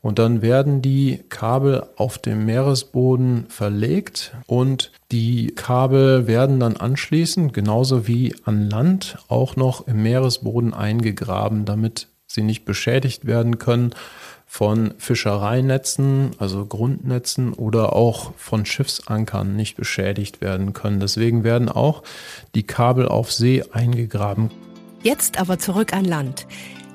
Und 0.00 0.18
dann 0.18 0.42
werden 0.42 0.80
die 0.80 1.24
Kabel 1.28 1.84
auf 1.96 2.18
dem 2.18 2.46
Meeresboden 2.46 3.46
verlegt 3.48 4.32
und 4.46 4.92
die 5.10 5.48
Kabel 5.48 6.26
werden 6.26 6.60
dann 6.60 6.76
anschließend, 6.76 7.52
genauso 7.52 8.06
wie 8.06 8.34
an 8.44 8.70
Land, 8.70 9.18
auch 9.28 9.56
noch 9.56 9.88
im 9.88 10.02
Meeresboden 10.02 10.72
eingegraben, 10.72 11.64
damit 11.64 12.06
sie 12.26 12.42
nicht 12.42 12.64
beschädigt 12.64 13.26
werden 13.26 13.58
können 13.58 13.92
von 14.46 14.94
Fischereinetzen, 14.96 16.30
also 16.38 16.64
Grundnetzen 16.64 17.52
oder 17.52 17.92
auch 17.94 18.32
von 18.36 18.64
Schiffsankern 18.64 19.56
nicht 19.56 19.76
beschädigt 19.76 20.40
werden 20.40 20.72
können. 20.72 21.00
Deswegen 21.00 21.44
werden 21.44 21.68
auch 21.68 22.02
die 22.54 22.62
Kabel 22.62 23.06
auf 23.08 23.30
See 23.30 23.62
eingegraben. 23.72 24.50
Jetzt 25.02 25.38
aber 25.38 25.58
zurück 25.58 25.92
an 25.92 26.04
Land. 26.04 26.46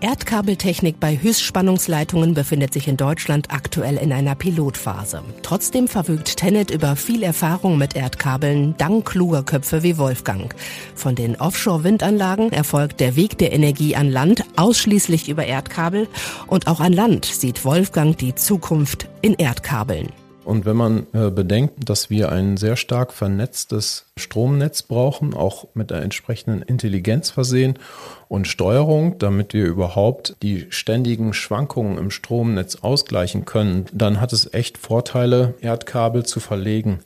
Erdkabeltechnik 0.03 0.99
bei 0.99 1.17
Höchstspannungsleitungen 1.17 2.33
befindet 2.33 2.73
sich 2.73 2.89
in 2.89 2.97
Deutschland 2.97 3.51
aktuell 3.51 3.95
in 3.95 4.11
einer 4.11 4.35
Pilotphase. 4.35 5.23
Trotzdem 5.43 5.87
verfügt 5.87 6.35
Tennet 6.35 6.71
über 6.71 6.97
viel 6.97 7.23
Erfahrung 7.23 7.77
mit 7.77 7.95
Erdkabeln, 7.95 8.75
dank 8.77 9.05
kluger 9.05 9.43
Köpfe 9.43 9.81
wie 9.81 9.97
Wolfgang. 9.97 10.53
Von 10.93 11.15
den 11.15 11.37
Offshore-Windanlagen 11.37 12.51
erfolgt 12.51 12.99
der 12.99 13.15
Weg 13.15 13.37
der 13.37 13.53
Energie 13.53 13.95
an 13.95 14.11
Land 14.11 14.43
ausschließlich 14.57 15.29
über 15.29 15.45
Erdkabel 15.45 16.09
und 16.47 16.67
auch 16.67 16.81
an 16.81 16.91
Land 16.91 17.23
sieht 17.23 17.63
Wolfgang 17.63 18.17
die 18.17 18.35
Zukunft 18.35 19.07
in 19.21 19.35
Erdkabeln. 19.35 20.09
Und 20.45 20.65
wenn 20.65 20.75
man 20.75 21.07
äh, 21.13 21.29
bedenkt, 21.29 21.89
dass 21.89 22.09
wir 22.09 22.31
ein 22.31 22.57
sehr 22.57 22.75
stark 22.75 23.13
vernetztes 23.13 24.05
Stromnetz 24.17 24.83
brauchen, 24.83 25.33
auch 25.33 25.67
mit 25.73 25.89
der 25.89 26.01
entsprechenden 26.01 26.61
Intelligenz 26.61 27.29
versehen 27.29 27.79
und 28.27 28.47
Steuerung, 28.47 29.17
damit 29.19 29.53
wir 29.53 29.65
überhaupt 29.65 30.35
die 30.41 30.67
ständigen 30.69 31.33
Schwankungen 31.33 31.97
im 31.97 32.11
Stromnetz 32.11 32.77
ausgleichen 32.77 33.45
können, 33.45 33.85
dann 33.93 34.19
hat 34.19 34.33
es 34.33 34.53
echt 34.53 34.77
Vorteile, 34.77 35.53
Erdkabel 35.61 36.25
zu 36.25 36.39
verlegen. 36.39 36.99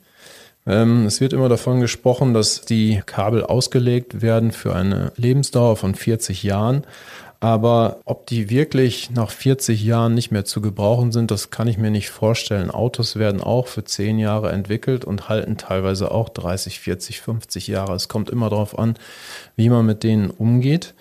Ähm, 0.66 1.06
es 1.06 1.20
wird 1.20 1.32
immer 1.32 1.48
davon 1.48 1.80
gesprochen, 1.80 2.34
dass 2.34 2.62
die 2.62 3.02
Kabel 3.06 3.42
ausgelegt 3.42 4.20
werden 4.20 4.52
für 4.52 4.74
eine 4.74 5.12
Lebensdauer 5.16 5.76
von 5.76 5.94
40 5.94 6.42
Jahren. 6.42 6.84
Aber 7.40 8.00
ob 8.04 8.26
die 8.26 8.50
wirklich 8.50 9.10
nach 9.10 9.30
40 9.30 9.84
Jahren 9.84 10.14
nicht 10.14 10.32
mehr 10.32 10.44
zu 10.44 10.60
gebrauchen 10.60 11.12
sind, 11.12 11.30
das 11.30 11.50
kann 11.50 11.68
ich 11.68 11.78
mir 11.78 11.92
nicht 11.92 12.10
vorstellen. 12.10 12.70
Autos 12.72 13.14
werden 13.14 13.40
auch 13.40 13.68
für 13.68 13.84
10 13.84 14.18
Jahre 14.18 14.50
entwickelt 14.50 15.04
und 15.04 15.28
halten 15.28 15.56
teilweise 15.56 16.10
auch 16.10 16.30
30, 16.30 16.80
40, 16.80 17.20
50 17.20 17.68
Jahre. 17.68 17.94
Es 17.94 18.08
kommt 18.08 18.28
immer 18.28 18.50
darauf 18.50 18.76
an, 18.76 18.94
wie 19.54 19.68
man 19.68 19.86
mit 19.86 20.02
denen 20.02 20.30
umgeht 20.30 20.94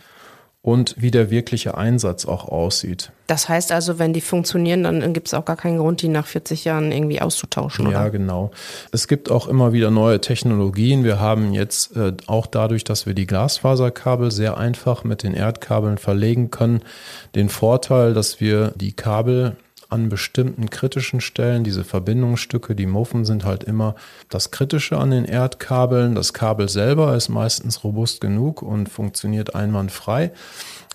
und 0.67 0.95
wie 0.97 1.11
der 1.11 1.31
wirkliche 1.31 1.77
Einsatz 1.77 2.25
auch 2.25 2.49
aussieht. 2.49 3.13
Das 3.27 3.47
heißt 3.47 3.71
also, 3.71 3.99
wenn 3.99 4.11
die 4.11 4.19
funktionieren, 4.19 4.83
dann 4.83 5.13
gibt 5.13 5.27
es 5.27 5.33
auch 5.33 5.45
gar 5.45 5.55
keinen 5.55 5.77
Grund, 5.77 6.01
die 6.01 6.09
nach 6.09 6.27
40 6.27 6.65
Jahren 6.65 6.91
irgendwie 6.91 7.21
auszutauschen. 7.21 7.89
Ja, 7.89 8.01
oder? 8.01 8.09
genau. 8.09 8.51
Es 8.91 9.07
gibt 9.07 9.31
auch 9.31 9.47
immer 9.47 9.71
wieder 9.71 9.91
neue 9.91 10.19
Technologien. 10.19 11.05
Wir 11.05 11.21
haben 11.21 11.53
jetzt 11.53 11.95
äh, 11.95 12.11
auch 12.25 12.47
dadurch, 12.47 12.83
dass 12.83 13.05
wir 13.05 13.13
die 13.13 13.25
Glasfaserkabel 13.25 14.29
sehr 14.29 14.57
einfach 14.57 15.05
mit 15.05 15.23
den 15.23 15.35
Erdkabeln 15.35 15.97
verlegen 15.97 16.51
können, 16.51 16.81
den 17.33 17.47
Vorteil, 17.47 18.13
dass 18.13 18.41
wir 18.41 18.73
die 18.75 18.91
Kabel 18.91 19.55
an 19.89 20.09
bestimmten 20.09 20.69
kritischen 20.69 21.21
Stellen, 21.21 21.63
diese 21.63 21.83
Verbindungsstücke, 21.83 22.75
die 22.75 22.85
Muffen 22.85 23.25
sind 23.25 23.45
halt 23.45 23.63
immer 23.63 23.95
das 24.29 24.51
Kritische 24.51 24.97
an 24.97 25.11
den 25.11 25.25
Erdkabeln. 25.25 26.15
Das 26.15 26.33
Kabel 26.33 26.69
selber 26.69 27.15
ist 27.15 27.29
meistens 27.29 27.83
robust 27.83 28.21
genug 28.21 28.61
und 28.61 28.89
funktioniert 28.89 29.55
einwandfrei. 29.55 30.31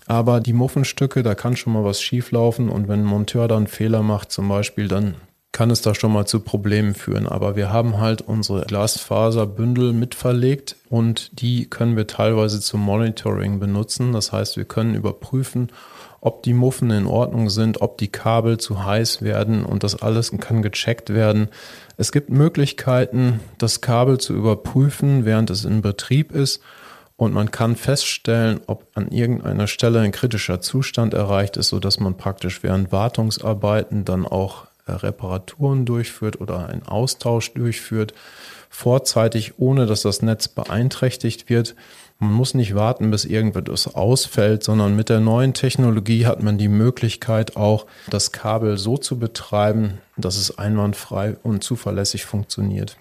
Aber 0.07 0.41
die 0.41 0.53
Muffenstücke, 0.53 1.23
da 1.23 1.35
kann 1.35 1.57
schon 1.57 1.73
mal 1.73 1.85
was 1.85 2.03
schieflaufen 2.03 2.69
und 2.69 2.89
wenn 2.89 3.01
ein 3.01 3.07
Monteur 3.07 3.49
dann 3.49 3.67
Fehler 3.67 4.03
macht, 4.03 4.33
zum 4.33 4.49
Beispiel, 4.49 4.89
dann 4.89 5.15
kann 5.53 5.71
es 5.71 5.83
da 5.83 5.95
schon 5.95 6.13
mal 6.13 6.27
zu 6.27 6.41
Problemen 6.41 6.95
führen. 6.95 7.29
Aber 7.29 7.57
wir 7.57 7.71
haben 7.71 7.99
halt 7.99 8.23
unsere 8.23 8.63
Glasfaserbündel 8.63 9.93
mitverlegt 9.93 10.77
und 10.89 11.41
die 11.41 11.67
können 11.69 11.97
wir 11.97 12.07
teilweise 12.07 12.61
zum 12.61 12.81
Monitoring 12.81 13.61
benutzen. 13.61 14.13
Das 14.13 14.33
heißt, 14.33 14.57
wir 14.57 14.65
können 14.65 14.95
überprüfen, 14.95 15.71
ob 16.23 16.45
die 16.45 16.55
Muffen 16.55 16.91
in 16.93 17.07
Ordnung 17.07 17.50
sind, 17.50 17.83
ob 17.83 17.99
die 17.99 18.07
Kabel 18.07 18.57
zu 18.57 18.85
heiß 18.85 19.23
werden 19.23 19.64
und 19.64 19.83
das 19.83 20.00
alles 20.00 20.31
kann 20.38 20.62
gecheckt 20.62 21.11
werden. 21.11 21.49
Es 21.97 22.12
gibt 22.12 22.31
Möglichkeiten, 22.31 23.41
das 23.59 23.81
Kabel 23.81 24.19
zu 24.19 24.33
überprüfen, 24.33 25.25
während 25.25 25.50
es 25.50 25.64
in 25.64 25.83
Betrieb 25.83 26.31
ist 26.31 26.62
und 27.17 27.35
man 27.35 27.50
kann 27.50 27.75
feststellen, 27.75 28.61
ob 28.69 28.87
an 28.95 29.09
irgendeiner 29.09 29.67
Stelle 29.67 30.00
ein 30.00 30.12
kritischer 30.12 30.61
Zustand 30.61 31.12
erreicht 31.12 31.57
ist, 31.57 31.69
sodass 31.69 31.99
man 31.99 32.17
praktisch 32.17 32.62
während 32.62 32.93
Wartungsarbeiten 32.93 34.05
dann 34.05 34.25
auch 34.25 34.69
Reparaturen 34.87 35.85
durchführt 35.85 36.41
oder 36.41 36.69
einen 36.69 36.85
Austausch 36.85 37.52
durchführt, 37.52 38.14
vorzeitig, 38.71 39.59
ohne 39.59 39.87
dass 39.87 40.02
das 40.02 40.23
Netz 40.23 40.49
beeinträchtigt 40.49 41.49
wird. 41.49 41.75
Man 42.23 42.35
muss 42.35 42.55
nicht 42.55 42.76
warten, 42.76 43.11
bis 43.11 43.25
irgendwas 43.25 43.93
ausfällt, 43.93 44.62
sondern 44.62 44.95
mit 44.95 45.09
der 45.09 45.19
neuen 45.19 45.55
Technologie 45.55 46.25
hat 46.25 46.41
man 46.41 46.57
die 46.57 46.69
Möglichkeit 46.69 47.57
auch, 47.57 47.87
das 48.09 48.31
Kabel 48.31 48.79
so 48.79 48.97
zu 48.97 49.19
betreiben, 49.19 49.99
dass 50.17 50.37
es 50.37 50.57
einwandfrei 50.57 51.37
und 51.43 51.64
zuverlässig 51.64 52.25
funktioniert. 52.25 52.97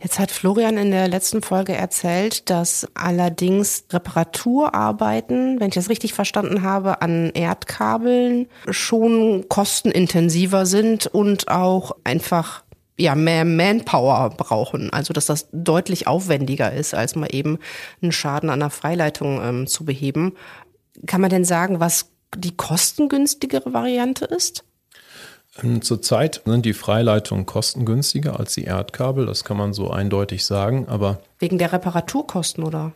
Jetzt 0.00 0.18
hat 0.18 0.32
Florian 0.32 0.76
in 0.76 0.90
der 0.90 1.06
letzten 1.06 1.40
Folge 1.40 1.74
erzählt, 1.74 2.50
dass 2.50 2.88
allerdings 2.94 3.84
Reparaturarbeiten, 3.92 5.60
wenn 5.60 5.68
ich 5.68 5.74
das 5.74 5.88
richtig 5.88 6.12
verstanden 6.12 6.62
habe, 6.62 7.02
an 7.02 7.30
Erdkabeln 7.32 8.48
schon 8.68 9.48
kostenintensiver 9.48 10.66
sind 10.66 11.06
und 11.06 11.46
auch 11.46 11.92
einfach 12.02 12.64
ja, 12.98 13.14
mehr 13.14 13.44
Manpower 13.44 14.30
brauchen. 14.30 14.90
Also, 14.92 15.12
dass 15.12 15.26
das 15.26 15.48
deutlich 15.52 16.06
aufwendiger 16.06 16.72
ist, 16.72 16.94
als 16.94 17.14
mal 17.14 17.34
eben 17.34 17.58
einen 18.02 18.12
Schaden 18.12 18.50
an 18.50 18.60
der 18.60 18.70
Freileitung 18.70 19.40
ähm, 19.42 19.66
zu 19.66 19.84
beheben. 19.84 20.34
Kann 21.06 21.20
man 21.20 21.30
denn 21.30 21.44
sagen, 21.44 21.80
was 21.80 22.10
die 22.36 22.56
kostengünstigere 22.56 23.72
Variante 23.72 24.24
ist? 24.24 24.64
Ähm, 25.62 25.82
zurzeit 25.82 26.42
sind 26.44 26.66
die 26.66 26.72
Freileitungen 26.72 27.46
kostengünstiger 27.46 28.38
als 28.38 28.54
die 28.54 28.64
Erdkabel, 28.64 29.26
das 29.26 29.44
kann 29.44 29.56
man 29.56 29.72
so 29.72 29.90
eindeutig 29.90 30.44
sagen, 30.44 30.86
aber. 30.88 31.20
Wegen 31.38 31.58
der 31.58 31.72
Reparaturkosten 31.72 32.64
oder? 32.64 32.92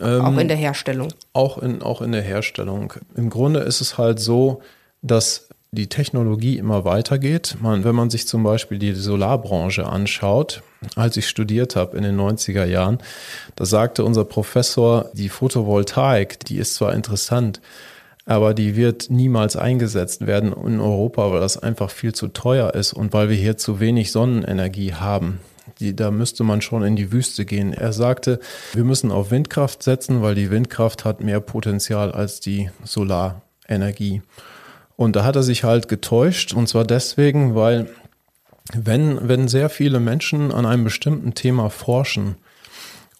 Ähm, 0.00 0.20
auch 0.22 0.38
in 0.38 0.48
der 0.48 0.56
Herstellung? 0.56 1.12
Auch 1.32 1.58
in, 1.58 1.82
auch 1.82 2.02
in 2.02 2.12
der 2.12 2.22
Herstellung. 2.22 2.92
Im 3.14 3.30
Grunde 3.30 3.60
ist 3.60 3.80
es 3.80 3.96
halt 3.96 4.20
so, 4.20 4.60
dass 5.00 5.47
die 5.70 5.88
Technologie 5.88 6.56
immer 6.56 6.84
weitergeht. 6.84 7.56
Man, 7.60 7.84
wenn 7.84 7.94
man 7.94 8.10
sich 8.10 8.26
zum 8.26 8.42
Beispiel 8.42 8.78
die 8.78 8.94
Solarbranche 8.94 9.86
anschaut, 9.86 10.62
als 10.96 11.16
ich 11.16 11.28
studiert 11.28 11.76
habe 11.76 11.96
in 11.96 12.02
den 12.02 12.18
90er 12.18 12.64
Jahren, 12.64 12.98
da 13.56 13.66
sagte 13.66 14.04
unser 14.04 14.24
Professor, 14.24 15.10
die 15.12 15.28
Photovoltaik, 15.28 16.40
die 16.46 16.56
ist 16.56 16.74
zwar 16.74 16.94
interessant, 16.94 17.60
aber 18.24 18.54
die 18.54 18.76
wird 18.76 19.10
niemals 19.10 19.56
eingesetzt 19.56 20.26
werden 20.26 20.52
in 20.52 20.80
Europa, 20.80 21.30
weil 21.32 21.40
das 21.40 21.56
einfach 21.58 21.90
viel 21.90 22.14
zu 22.14 22.28
teuer 22.28 22.74
ist 22.74 22.92
und 22.92 23.12
weil 23.12 23.28
wir 23.28 23.36
hier 23.36 23.56
zu 23.56 23.80
wenig 23.80 24.12
Sonnenenergie 24.12 24.94
haben. 24.94 25.40
Die, 25.80 25.94
da 25.94 26.10
müsste 26.10 26.44
man 26.44 26.60
schon 26.60 26.82
in 26.82 26.96
die 26.96 27.12
Wüste 27.12 27.44
gehen. 27.44 27.72
Er 27.72 27.92
sagte, 27.92 28.40
wir 28.72 28.84
müssen 28.84 29.12
auf 29.12 29.30
Windkraft 29.30 29.82
setzen, 29.82 30.22
weil 30.22 30.34
die 30.34 30.50
Windkraft 30.50 31.04
hat 31.04 31.22
mehr 31.22 31.40
Potenzial 31.40 32.10
als 32.10 32.40
die 32.40 32.70
Solarenergie. 32.84 34.22
Und 34.98 35.14
da 35.14 35.22
hat 35.24 35.36
er 35.36 35.44
sich 35.44 35.62
halt 35.62 35.86
getäuscht 35.86 36.52
und 36.52 36.68
zwar 36.68 36.84
deswegen, 36.84 37.54
weil 37.54 37.88
wenn, 38.74 39.28
wenn 39.28 39.46
sehr 39.46 39.70
viele 39.70 40.00
Menschen 40.00 40.52
an 40.52 40.66
einem 40.66 40.82
bestimmten 40.84 41.34
Thema 41.34 41.70
forschen, 41.70 42.36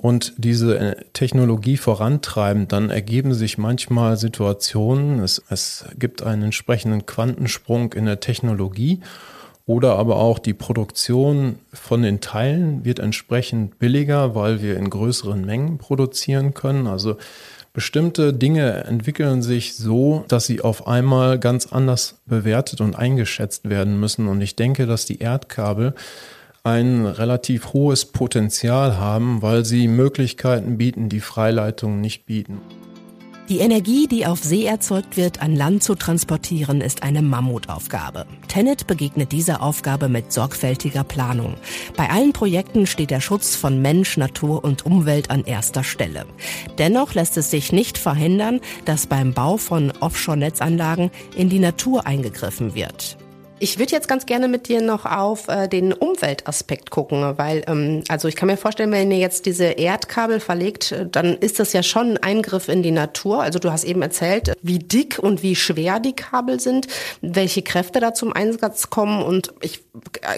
und 0.00 0.34
diese 0.36 0.78
äh, 0.78 1.04
Technologie 1.12 1.76
vorantreiben, 1.76 2.68
dann 2.68 2.88
ergeben 2.88 3.34
sich 3.34 3.58
manchmal 3.58 4.16
Situationen, 4.16 5.18
es, 5.18 5.42
es 5.50 5.86
gibt 5.98 6.22
einen 6.22 6.44
entsprechenden 6.44 7.04
Quantensprung 7.04 7.92
in 7.94 8.06
der 8.06 8.20
Technologie 8.20 9.00
oder 9.66 9.96
aber 9.98 10.16
auch 10.16 10.38
die 10.38 10.54
Produktion 10.54 11.58
von 11.72 12.02
den 12.02 12.20
Teilen 12.20 12.84
wird 12.84 13.00
entsprechend 13.00 13.78
billiger, 13.80 14.34
weil 14.36 14.62
wir 14.62 14.76
in 14.76 14.88
größeren 14.88 15.44
Mengen 15.44 15.78
produzieren 15.78 16.54
können. 16.54 16.86
Also 16.86 17.16
bestimmte 17.72 18.32
Dinge 18.32 18.84
entwickeln 18.84 19.42
sich 19.42 19.76
so, 19.76 20.24
dass 20.28 20.46
sie 20.46 20.60
auf 20.60 20.86
einmal 20.86 21.38
ganz 21.38 21.66
anders 21.66 22.18
bewertet 22.26 22.80
und 22.80 22.96
eingeschätzt 22.96 23.68
werden 23.68 24.00
müssen. 24.00 24.28
Und 24.28 24.40
ich 24.40 24.56
denke, 24.56 24.86
dass 24.86 25.06
die 25.06 25.18
Erdkabel 25.18 25.94
ein 26.64 27.06
relativ 27.06 27.72
hohes 27.72 28.04
Potenzial 28.04 28.98
haben, 28.98 29.42
weil 29.42 29.64
sie 29.64 29.88
Möglichkeiten 29.88 30.76
bieten, 30.76 31.08
die 31.08 31.20
Freileitungen 31.20 32.00
nicht 32.00 32.26
bieten. 32.26 32.60
Die 33.48 33.60
Energie, 33.60 34.06
die 34.06 34.26
auf 34.26 34.44
See 34.44 34.66
erzeugt 34.66 35.16
wird, 35.16 35.40
an 35.40 35.56
Land 35.56 35.82
zu 35.82 35.94
transportieren, 35.94 36.82
ist 36.82 37.02
eine 37.02 37.22
Mammutaufgabe. 37.22 38.26
Tenet 38.46 38.86
begegnet 38.86 39.32
dieser 39.32 39.62
Aufgabe 39.62 40.10
mit 40.10 40.34
sorgfältiger 40.34 41.02
Planung. 41.02 41.54
Bei 41.96 42.10
allen 42.10 42.34
Projekten 42.34 42.86
steht 42.86 43.10
der 43.10 43.22
Schutz 43.22 43.56
von 43.56 43.80
Mensch, 43.80 44.18
Natur 44.18 44.64
und 44.64 44.84
Umwelt 44.84 45.30
an 45.30 45.44
erster 45.44 45.82
Stelle. 45.82 46.26
Dennoch 46.76 47.14
lässt 47.14 47.38
es 47.38 47.50
sich 47.50 47.72
nicht 47.72 47.96
verhindern, 47.96 48.60
dass 48.84 49.06
beim 49.06 49.32
Bau 49.32 49.56
von 49.56 49.92
Offshore-Netzanlagen 49.98 51.10
in 51.34 51.48
die 51.48 51.58
Natur 51.58 52.06
eingegriffen 52.06 52.74
wird. 52.74 53.16
Ich 53.60 53.78
würde 53.78 53.92
jetzt 53.92 54.08
ganz 54.08 54.26
gerne 54.26 54.48
mit 54.48 54.68
dir 54.68 54.80
noch 54.80 55.04
auf 55.04 55.48
äh, 55.48 55.68
den 55.68 55.92
Umweltaspekt 55.92 56.90
gucken, 56.90 57.34
weil 57.36 57.64
ähm, 57.66 58.02
also 58.08 58.28
ich 58.28 58.36
kann 58.36 58.48
mir 58.48 58.56
vorstellen, 58.56 58.92
wenn 58.92 59.10
ihr 59.10 59.18
jetzt 59.18 59.46
diese 59.46 59.64
Erdkabel 59.64 60.40
verlegt, 60.40 60.92
äh, 60.92 61.06
dann 61.06 61.36
ist 61.36 61.58
das 61.58 61.72
ja 61.72 61.82
schon 61.82 62.12
ein 62.12 62.22
Eingriff 62.22 62.68
in 62.68 62.82
die 62.82 62.90
Natur. 62.90 63.42
Also 63.42 63.58
du 63.58 63.72
hast 63.72 63.84
eben 63.84 64.02
erzählt, 64.02 64.52
wie 64.62 64.78
dick 64.78 65.18
und 65.18 65.42
wie 65.42 65.56
schwer 65.56 66.00
die 66.00 66.14
Kabel 66.14 66.60
sind, 66.60 66.86
welche 67.20 67.62
Kräfte 67.62 68.00
da 68.00 68.14
zum 68.14 68.32
Einsatz 68.32 68.90
kommen 68.90 69.22
und 69.22 69.52
ich 69.60 69.87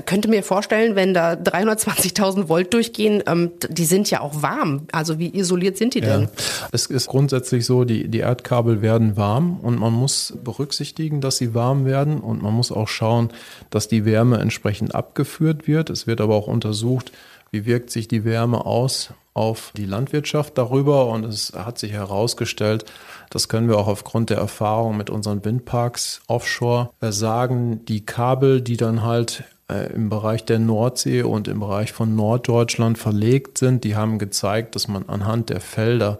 könnte 0.06 0.28
mir 0.28 0.42
vorstellen, 0.42 0.96
wenn 0.96 1.14
da 1.14 1.32
320.000 1.32 2.48
Volt 2.48 2.72
durchgehen, 2.74 3.22
ähm, 3.26 3.52
die 3.68 3.84
sind 3.84 4.10
ja 4.10 4.20
auch 4.20 4.42
warm. 4.42 4.86
Also 4.92 5.18
wie 5.18 5.36
isoliert 5.36 5.76
sind 5.76 5.94
die 5.94 6.00
denn? 6.00 6.22
Ja. 6.22 6.28
Es 6.72 6.86
ist 6.86 7.08
grundsätzlich 7.08 7.66
so, 7.66 7.84
die, 7.84 8.08
die 8.08 8.20
Erdkabel 8.20 8.82
werden 8.82 9.16
warm 9.16 9.60
und 9.60 9.78
man 9.78 9.92
muss 9.92 10.34
berücksichtigen, 10.42 11.20
dass 11.20 11.36
sie 11.36 11.54
warm 11.54 11.84
werden 11.84 12.20
und 12.20 12.42
man 12.42 12.54
muss 12.54 12.72
auch 12.72 12.88
schauen, 12.88 13.20
schauen, 13.20 13.30
dass 13.70 13.88
die 13.88 14.04
Wärme 14.04 14.38
entsprechend 14.38 14.94
abgeführt 14.94 15.66
wird. 15.66 15.90
Es 15.90 16.06
wird 16.06 16.20
aber 16.20 16.34
auch 16.34 16.46
untersucht, 16.46 17.12
wie 17.50 17.66
wirkt 17.66 17.90
sich 17.90 18.08
die 18.08 18.24
Wärme 18.24 18.64
aus 18.64 19.12
auf 19.34 19.72
die 19.76 19.86
Landwirtschaft 19.86 20.58
darüber. 20.58 21.06
Und 21.06 21.24
es 21.24 21.52
hat 21.54 21.78
sich 21.78 21.92
herausgestellt, 21.92 22.84
das 23.30 23.48
können 23.48 23.68
wir 23.68 23.78
auch 23.78 23.88
aufgrund 23.88 24.30
der 24.30 24.38
Erfahrung 24.38 24.96
mit 24.96 25.10
unseren 25.10 25.44
Windparks 25.44 26.20
offshore 26.26 26.90
sagen, 27.00 27.84
die 27.84 28.04
Kabel, 28.04 28.60
die 28.60 28.76
dann 28.76 29.02
halt 29.02 29.44
äh, 29.70 29.92
im 29.92 30.08
Bereich 30.08 30.44
der 30.44 30.58
Nordsee 30.58 31.22
und 31.22 31.48
im 31.48 31.60
Bereich 31.60 31.92
von 31.92 32.14
Norddeutschland 32.16 32.98
verlegt 32.98 33.58
sind, 33.58 33.84
die 33.84 33.96
haben 33.96 34.18
gezeigt, 34.18 34.74
dass 34.74 34.88
man 34.88 35.08
anhand 35.08 35.50
der 35.50 35.60
Felder 35.60 36.18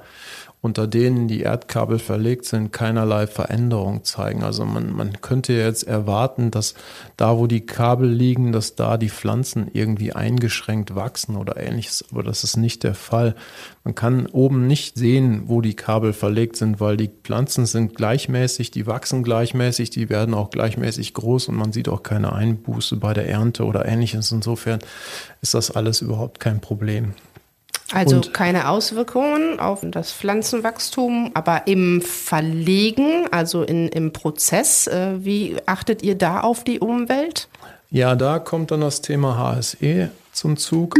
unter 0.63 0.87
denen 0.87 1.27
die 1.27 1.41
Erdkabel 1.41 1.99
verlegt 1.99 2.45
sind, 2.45 2.71
keinerlei 2.71 3.27
Veränderung 3.27 4.05
zeigen. 4.05 4.43
Also 4.43 4.67
man, 4.67 4.93
man 4.93 5.23
könnte 5.23 5.55
jetzt 5.55 5.85
erwarten, 5.85 6.51
dass 6.51 6.75
da, 7.17 7.39
wo 7.39 7.47
die 7.47 7.65
Kabel 7.65 8.11
liegen, 8.11 8.53
dass 8.53 8.75
da 8.75 8.99
die 8.99 9.09
Pflanzen 9.09 9.71
irgendwie 9.73 10.13
eingeschränkt 10.13 10.95
wachsen 10.95 11.37
oder 11.37 11.57
ähnliches. 11.57 12.05
Aber 12.13 12.23
das 12.23 12.45
ist 12.45 12.59
nicht 12.59 12.83
der 12.83 12.95
Fall. 12.95 13.35
Man 13.85 13.95
kann 13.95 14.27
oben 14.27 14.67
nicht 14.67 14.99
sehen, 14.99 15.45
wo 15.47 15.63
die 15.63 15.75
Kabel 15.75 16.13
verlegt 16.13 16.57
sind, 16.57 16.79
weil 16.79 16.99
die 16.99 17.09
Pflanzen 17.09 17.65
sind 17.65 17.95
gleichmäßig, 17.95 18.71
die 18.71 18.87
wachsen 18.87 19.23
gleichmäßig, 19.23 19.89
die 19.89 20.11
werden 20.11 20.35
auch 20.35 20.51
gleichmäßig 20.51 21.15
groß 21.15 21.49
und 21.49 21.57
man 21.57 21.73
sieht 21.73 21.89
auch 21.89 22.03
keine 22.03 22.35
Einbuße 22.35 22.97
bei 22.97 23.15
der 23.15 23.27
Ernte 23.29 23.65
oder 23.65 23.87
ähnliches. 23.87 24.31
Insofern 24.31 24.81
ist 25.41 25.55
das 25.55 25.71
alles 25.71 26.03
überhaupt 26.03 26.39
kein 26.39 26.61
Problem. 26.61 27.15
Also 27.93 28.17
und 28.17 28.33
keine 28.33 28.69
Auswirkungen 28.69 29.59
auf 29.59 29.81
das 29.83 30.13
Pflanzenwachstum, 30.13 31.33
aber 31.35 31.67
im 31.67 32.03
Verlegen, 32.03 33.27
also 33.31 33.63
in, 33.63 33.89
im 33.89 34.13
Prozess, 34.13 34.87
äh, 34.87 35.25
wie 35.25 35.57
achtet 35.67 36.03
ihr 36.03 36.15
da 36.15 36.41
auf 36.41 36.65
die 36.65 36.79
Umwelt? 36.79 37.49
Ja, 37.91 38.15
da 38.15 38.39
kommt 38.39 38.71
dann 38.71 38.83
das 38.83 39.01
Thema 39.01 39.37
HSE 39.37 40.11
zum 40.33 40.57
Zug. 40.57 40.97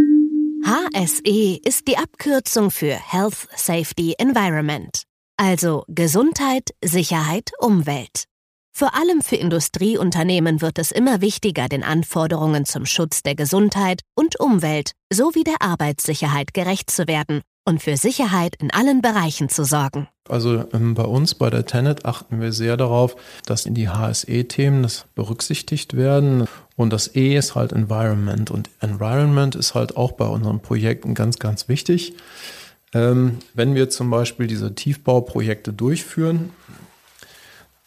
HSE 0.65 1.61
ist 1.65 1.87
die 1.87 1.97
Abkürzung 1.97 2.71
für 2.71 2.95
Health, 2.95 3.49
Safety, 3.55 4.15
Environment. 4.19 5.05
Also 5.37 5.85
Gesundheit, 5.89 6.71
Sicherheit, 6.85 7.53
Umwelt. 7.61 8.25
Vor 8.73 8.95
allem 8.95 9.21
für 9.21 9.37
Industrieunternehmen 9.37 10.63
wird 10.63 10.79
es 10.79 10.93
immer 10.93 11.21
wichtiger, 11.21 11.69
den 11.69 11.83
Anforderungen 11.83 12.65
zum 12.65 12.87
Schutz 12.87 13.23
der 13.23 13.35
Gesundheit 13.35 14.03
und 14.15 14.39
Umwelt 14.39 14.93
sowie 15.13 15.45
der 15.45 15.61
Arbeitssicherheit 15.61 16.55
gerecht 16.55 16.91
zu 16.91 17.09
werden 17.09 17.43
und 17.65 17.83
für 17.83 17.97
Sicherheit 17.97 18.57
in 18.57 18.71
allen 18.71 19.03
Bereichen 19.03 19.49
zu 19.49 19.65
sorgen. 19.65 20.09
Also 20.29 20.65
ähm, 20.73 20.95
bei 20.95 21.05
uns 21.05 21.35
bei 21.35 21.51
der 21.51 21.67
Tenet 21.67 22.05
achten 22.05 22.41
wir 22.41 22.53
sehr 22.53 22.77
darauf, 22.77 23.17
dass 23.47 23.67
in 23.67 23.75
die 23.75 23.89
HSE-Themen 23.89 24.87
berücksichtigt 25.15 25.97
werden. 25.97 26.47
Und 26.77 26.93
das 26.93 27.15
E 27.15 27.37
ist 27.37 27.55
halt 27.55 27.73
Environment. 27.73 28.51
Und 28.51 28.71
Environment 28.81 29.55
ist 29.57 29.75
halt 29.75 29.97
auch 29.97 30.13
bei 30.13 30.27
unseren 30.27 30.61
Projekten 30.61 31.15
ganz, 31.15 31.39
ganz 31.39 31.69
wichtig. 31.69 32.15
Ähm, 32.93 33.39
wenn 33.55 33.75
wir 33.75 33.91
zum 33.91 34.11
Beispiel 34.11 34.47
diese 34.47 34.75
Tiefbauprojekte 34.75 35.73
durchführen, 35.73 36.51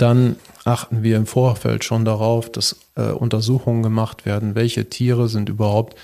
dann 0.03 0.35
achten 0.65 1.01
wir 1.01 1.15
im 1.15 1.25
Vorfeld 1.25 1.85
schon 1.85 2.03
darauf, 2.03 2.51
dass 2.51 2.75
äh, 2.95 3.11
Untersuchungen 3.11 3.83
gemacht 3.83 4.25
werden, 4.25 4.53
welche 4.53 4.89
Tiere 4.89 5.29
sind 5.29 5.47
überhaupt 5.47 5.97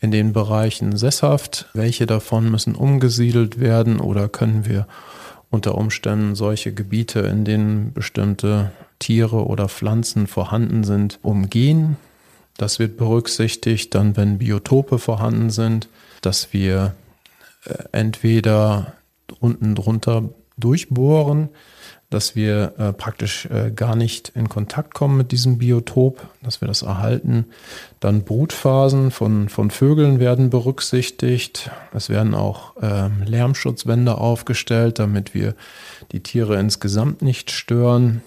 in 0.00 0.10
den 0.10 0.32
Bereichen 0.32 0.96
sesshaft, 0.96 1.66
welche 1.72 2.06
davon 2.06 2.50
müssen 2.50 2.74
umgesiedelt 2.74 3.60
werden? 3.60 4.00
Oder 4.00 4.28
können 4.28 4.66
wir 4.66 4.88
unter 5.48 5.76
Umständen 5.76 6.34
solche 6.34 6.74
Gebiete, 6.74 7.20
in 7.20 7.44
denen 7.44 7.92
bestimmte 7.92 8.72
Tiere 8.98 9.46
oder 9.46 9.68
Pflanzen 9.68 10.26
vorhanden 10.26 10.82
sind, 10.82 11.20
umgehen. 11.22 11.96
Das 12.56 12.80
wird 12.80 12.96
berücksichtigt, 12.96 13.94
dann 13.94 14.16
wenn 14.16 14.38
Biotope 14.38 14.98
vorhanden 14.98 15.50
sind, 15.50 15.88
dass 16.20 16.52
wir 16.52 16.96
äh, 17.64 17.74
entweder 17.92 18.94
unten 19.38 19.76
drunter 19.76 20.30
durchbohren, 20.56 21.50
dass 22.10 22.36
wir 22.36 22.74
äh, 22.78 22.92
praktisch 22.92 23.46
äh, 23.46 23.70
gar 23.70 23.96
nicht 23.96 24.30
in 24.34 24.48
Kontakt 24.48 24.94
kommen 24.94 25.16
mit 25.16 25.32
diesem 25.32 25.58
Biotop, 25.58 26.28
dass 26.42 26.60
wir 26.60 26.68
das 26.68 26.82
erhalten. 26.82 27.46
Dann 27.98 28.22
Brutphasen 28.22 29.10
von, 29.10 29.48
von 29.48 29.70
Vögeln 29.70 30.20
werden 30.20 30.50
berücksichtigt. 30.50 31.70
Es 31.92 32.08
werden 32.08 32.34
auch 32.34 32.74
ähm, 32.80 33.22
Lärmschutzwände 33.24 34.18
aufgestellt, 34.18 34.98
damit 34.98 35.34
wir 35.34 35.54
die 36.12 36.22
Tiere 36.22 36.58
insgesamt 36.60 37.22
nicht 37.22 37.50
stören. 37.50 38.22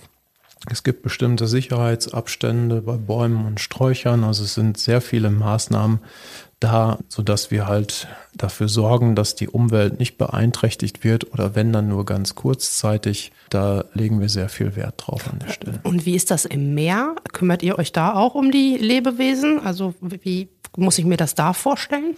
Es 0.70 0.84
gibt 0.84 1.04
bestimmte 1.04 1.48
Sicherheitsabstände 1.48 2.82
bei 2.82 2.98
Bäumen 2.98 3.46
und 3.46 3.62
Sträuchern. 3.62 4.26
Also 4.26 4.44
es 4.44 4.56
sind 4.56 4.78
sehr 4.78 5.00
viele 5.00 5.30
Maßnahmen 5.30 6.00
da, 6.60 7.00
sodass 7.08 7.52
wir 7.52 7.68
halt 7.68 8.08
dafür 8.36 8.68
sorgen, 8.68 9.16
dass 9.16 9.36
die 9.36 9.48
Umwelt 9.48 10.00
nicht 10.00 10.18
beeinträchtigt 10.18 11.04
wird 11.04 11.34
oder 11.34 11.56
wenn 11.56 11.72
dann 11.72 11.88
nur 11.88 12.06
ganz 12.06 12.36
kurzzeitig. 12.36 13.32
Da 13.50 13.86
legen 13.94 14.20
wir 14.20 14.30
sehr 14.30 14.50
viel 14.50 14.76
Wert 14.76 14.96
drauf 14.98 15.30
an 15.32 15.40
der 15.40 15.54
Stelle. 15.54 15.80
Und 15.84 16.06
wie 16.06 16.16
ist 16.16 16.32
das 16.32 16.46
im 16.46 16.74
Meer? 16.74 17.16
Kümmert 17.32 17.64
ihr 17.64 17.80
euch 17.80 17.92
da 17.92 18.14
auch 18.14 18.36
um 18.36 18.52
die 18.52 18.78
Lebewesen? 18.78 19.60
Also 19.62 19.94
wie 20.02 20.50
muss 20.76 21.00
ich 21.00 21.06
mir 21.06 21.18
das 21.18 21.36
da 21.36 21.54
vorstellen? 21.54 22.16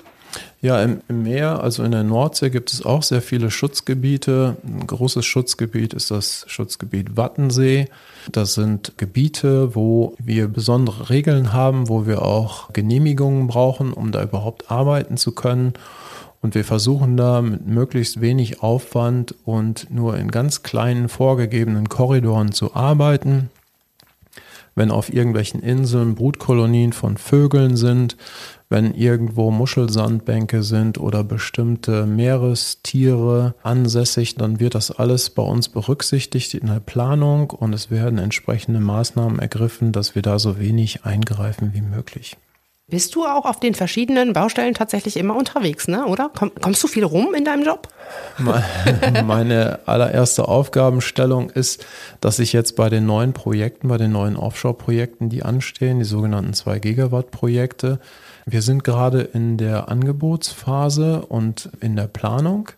Ja, 0.61 0.81
im, 0.83 1.01
im, 1.07 1.23
Meer, 1.23 1.63
also 1.63 1.83
in 1.83 1.91
der 1.91 2.03
Nordsee, 2.03 2.49
gibt 2.49 2.71
es 2.71 2.85
auch 2.85 3.03
sehr 3.03 3.21
viele 3.21 3.49
Schutzgebiete. 3.49 4.57
Ein 4.63 4.85
großes 4.85 5.25
Schutzgebiet 5.25 5.93
ist 5.93 6.11
das 6.11 6.45
Schutzgebiet 6.47 7.17
Wattensee. 7.17 7.87
Das 8.31 8.53
sind 8.53 8.93
Gebiete, 8.97 9.75
wo 9.75 10.15
wir 10.19 10.47
besondere 10.47 11.09
Regeln 11.09 11.51
haben, 11.51 11.89
wo 11.89 12.05
wir 12.05 12.21
auch 12.21 12.71
Genehmigungen 12.73 13.47
brauchen, 13.47 13.91
um 13.91 14.11
da 14.11 14.23
überhaupt 14.23 14.69
arbeiten 14.69 15.17
zu 15.17 15.31
können. 15.31 15.73
Und 16.41 16.55
wir 16.55 16.65
versuchen 16.65 17.17
da 17.17 17.41
mit 17.41 17.67
möglichst 17.67 18.21
wenig 18.21 18.61
Aufwand 18.61 19.35
und 19.45 19.87
nur 19.91 20.17
in 20.17 20.31
ganz 20.31 20.63
kleinen 20.63 21.09
vorgegebenen 21.09 21.89
Korridoren 21.89 22.51
zu 22.51 22.75
arbeiten 22.75 23.49
wenn 24.75 24.91
auf 24.91 25.13
irgendwelchen 25.13 25.61
Inseln 25.61 26.15
Brutkolonien 26.15 26.93
von 26.93 27.17
Vögeln 27.17 27.75
sind, 27.75 28.15
wenn 28.71 28.95
irgendwo 28.95 29.51
Muschelsandbänke 29.51 30.63
sind 30.63 30.97
oder 30.97 31.25
bestimmte 31.25 32.05
Meerestiere 32.05 33.53
ansässig, 33.63 34.35
dann 34.35 34.61
wird 34.61 34.75
das 34.75 34.91
alles 34.91 35.29
bei 35.29 35.43
uns 35.43 35.67
berücksichtigt 35.67 36.53
in 36.53 36.67
der 36.67 36.79
Planung 36.79 37.49
und 37.49 37.73
es 37.73 37.91
werden 37.91 38.17
entsprechende 38.17 38.79
Maßnahmen 38.79 39.39
ergriffen, 39.39 39.91
dass 39.91 40.15
wir 40.15 40.21
da 40.21 40.39
so 40.39 40.57
wenig 40.57 41.03
eingreifen 41.03 41.73
wie 41.73 41.81
möglich. 41.81 42.37
Bist 42.91 43.15
du 43.15 43.25
auch 43.25 43.45
auf 43.45 43.59
den 43.59 43.73
verschiedenen 43.73 44.33
Baustellen 44.33 44.73
tatsächlich 44.73 45.15
immer 45.15 45.35
unterwegs, 45.35 45.87
ne? 45.87 46.05
oder? 46.05 46.29
Komm, 46.37 46.51
kommst 46.61 46.83
du 46.83 46.87
viel 46.87 47.05
rum 47.05 47.33
in 47.33 47.45
deinem 47.45 47.63
Job? 47.63 47.87
Meine 49.25 49.79
allererste 49.85 50.47
Aufgabenstellung 50.47 51.49
ist, 51.49 51.85
dass 52.19 52.39
ich 52.39 52.51
jetzt 52.51 52.75
bei 52.75 52.89
den 52.89 53.05
neuen 53.05 53.31
Projekten, 53.31 53.87
bei 53.87 53.97
den 53.97 54.11
neuen 54.11 54.35
Offshore-Projekten, 54.35 55.29
die 55.29 55.43
anstehen, 55.43 55.99
die 55.99 56.05
sogenannten 56.05 56.53
2 56.53 56.79
Gigawatt-Projekte, 56.79 57.99
wir 58.45 58.61
sind 58.61 58.83
gerade 58.83 59.21
in 59.21 59.57
der 59.57 59.89
Angebotsphase 59.89 61.25
und 61.25 61.69
in 61.79 61.95
der 61.95 62.07
Planung. 62.07 62.69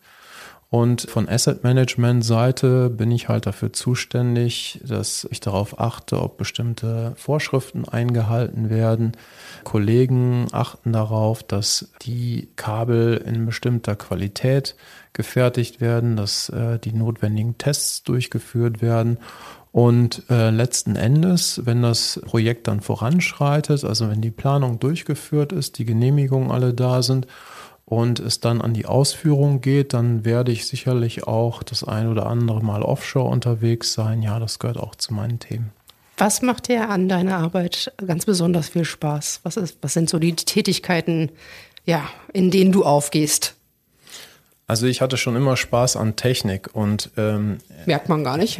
Und 0.73 1.01
von 1.01 1.29
Asset 1.29 1.63
Management 1.63 2.25
Seite 2.25 2.89
bin 2.89 3.11
ich 3.11 3.29
halt 3.29 3.45
dafür 3.45 3.71
zuständig, 3.73 4.79
dass 4.83 5.27
ich 5.29 5.39
darauf 5.39 5.79
achte, 5.79 6.19
ob 6.19 6.37
bestimmte 6.37 7.13
Vorschriften 7.15 7.87
eingehalten 7.87 8.71
werden. 8.71 9.11
Kollegen 9.65 10.47
achten 10.51 10.91
darauf, 10.91 11.43
dass 11.43 11.91
die 12.01 12.49
Kabel 12.55 13.17
in 13.23 13.45
bestimmter 13.45 13.95
Qualität 13.95 14.75
gefertigt 15.13 15.79
werden, 15.79 16.15
dass 16.15 16.49
äh, 16.49 16.79
die 16.79 16.93
notwendigen 16.93 17.59
Tests 17.59 18.01
durchgeführt 18.01 18.81
werden. 18.81 19.19
Und 19.73 20.21
äh, 20.29 20.51
letzten 20.51 20.95
Endes, 20.95 21.61
wenn 21.65 21.81
das 21.81 22.21
Projekt 22.23 22.67
dann 22.67 22.79
voranschreitet, 22.79 23.83
also 23.83 24.07
wenn 24.07 24.21
die 24.21 24.29
Planung 24.29 24.79
durchgeführt 24.79 25.51
ist, 25.51 25.79
die 25.79 25.85
Genehmigungen 25.85 26.51
alle 26.51 26.75
da 26.75 27.01
sind 27.01 27.25
und 27.83 28.19
es 28.19 28.39
dann 28.39 28.61
an 28.61 28.75
die 28.75 28.85
Ausführung 28.85 29.61
geht, 29.61 29.93
dann 29.93 30.25
werde 30.25 30.51
ich 30.51 30.67
sicherlich 30.67 31.25
auch 31.25 31.63
das 31.63 31.83
ein 31.83 32.07
oder 32.07 32.27
andere 32.27 32.63
Mal 32.63 32.83
offshore 32.83 33.31
unterwegs 33.31 33.93
sein. 33.93 34.21
Ja, 34.21 34.37
das 34.37 34.59
gehört 34.59 34.77
auch 34.77 34.93
zu 34.93 35.11
meinen 35.11 35.39
Themen. 35.39 35.71
Was 36.17 36.43
macht 36.43 36.67
dir 36.67 36.91
an 36.91 37.09
deiner 37.09 37.37
Arbeit 37.37 37.91
ganz 38.05 38.27
besonders 38.27 38.69
viel 38.69 38.85
Spaß? 38.85 39.39
Was, 39.41 39.57
ist, 39.57 39.79
was 39.81 39.93
sind 39.93 40.07
so 40.07 40.19
die 40.19 40.35
Tätigkeiten, 40.35 41.31
ja, 41.83 42.07
in 42.31 42.51
denen 42.51 42.71
du 42.71 42.85
aufgehst? 42.85 43.55
Also 44.65 44.85
ich 44.87 45.01
hatte 45.01 45.17
schon 45.17 45.35
immer 45.35 45.57
Spaß 45.57 45.97
an 45.97 46.15
Technik 46.15 46.69
und 46.73 47.09
ähm, 47.17 47.57
merkt 47.85 48.07
man 48.07 48.23
gar 48.23 48.37
nicht. 48.37 48.59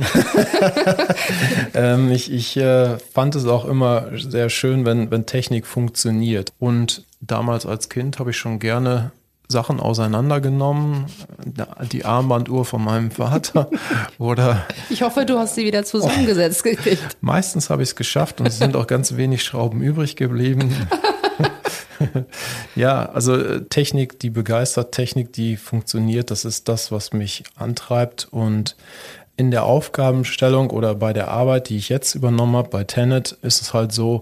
ähm, 1.73 2.11
ich 2.11 2.31
ich 2.31 2.57
äh, 2.57 2.97
fand 2.97 3.35
es 3.35 3.45
auch 3.45 3.65
immer 3.65 4.07
sehr 4.17 4.49
schön, 4.49 4.85
wenn, 4.85 5.11
wenn 5.11 5.25
Technik 5.25 5.65
funktioniert. 5.65 6.51
Und 6.59 7.05
damals 7.21 7.65
als 7.65 7.87
Kind 7.87 8.19
habe 8.19 8.31
ich 8.31 8.37
schon 8.37 8.59
gerne 8.59 9.11
Sachen 9.47 9.79
auseinandergenommen, 9.79 11.05
die 11.91 12.05
Armbanduhr 12.05 12.65
von 12.65 12.83
meinem 12.83 13.11
Vater 13.11 13.69
oder. 14.17 14.65
Ich 14.89 15.03
hoffe, 15.03 15.25
du 15.25 15.37
hast 15.37 15.55
sie 15.55 15.65
wieder 15.65 15.85
zusammengesetzt 15.85 16.63
gekriegt. 16.63 17.17
Meistens 17.21 17.69
habe 17.69 17.83
ich 17.83 17.89
es 17.89 17.95
geschafft 17.95 18.41
und 18.41 18.47
es 18.47 18.57
sind 18.57 18.75
auch 18.75 18.87
ganz 18.87 19.15
wenig 19.15 19.43
Schrauben 19.43 19.81
übrig 19.81 20.15
geblieben. 20.15 20.75
ja, 22.75 23.05
also 23.05 23.35
äh, 23.35 23.65
Technik, 23.65 24.19
die 24.19 24.29
begeistert, 24.29 24.91
Technik, 24.91 25.33
die 25.33 25.57
funktioniert, 25.57 26.31
das 26.31 26.45
ist 26.45 26.69
das, 26.69 26.91
was 26.91 27.13
mich 27.13 27.43
antreibt 27.55 28.27
und 28.31 28.75
in 29.35 29.49
der 29.49 29.63
Aufgabenstellung 29.63 30.69
oder 30.69 30.93
bei 30.93 31.11
der 31.11 31.29
Arbeit, 31.29 31.69
die 31.69 31.77
ich 31.77 31.89
jetzt 31.89 32.13
übernommen 32.13 32.55
habe 32.55 32.69
bei 32.69 32.83
Tenet, 32.83 33.31
ist 33.41 33.61
es 33.61 33.73
halt 33.73 33.91
so, 33.91 34.21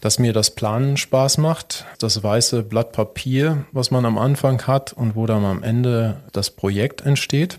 dass 0.00 0.20
mir 0.20 0.32
das 0.32 0.52
Planen 0.52 0.96
Spaß 0.96 1.38
macht. 1.38 1.84
Das 1.98 2.22
weiße 2.22 2.62
Blatt 2.62 2.92
Papier, 2.92 3.64
was 3.72 3.90
man 3.90 4.04
am 4.04 4.18
Anfang 4.18 4.62
hat 4.68 4.92
und 4.92 5.16
wo 5.16 5.26
dann 5.26 5.44
am 5.44 5.64
Ende 5.64 6.20
das 6.30 6.50
Projekt 6.50 7.04
entsteht. 7.04 7.58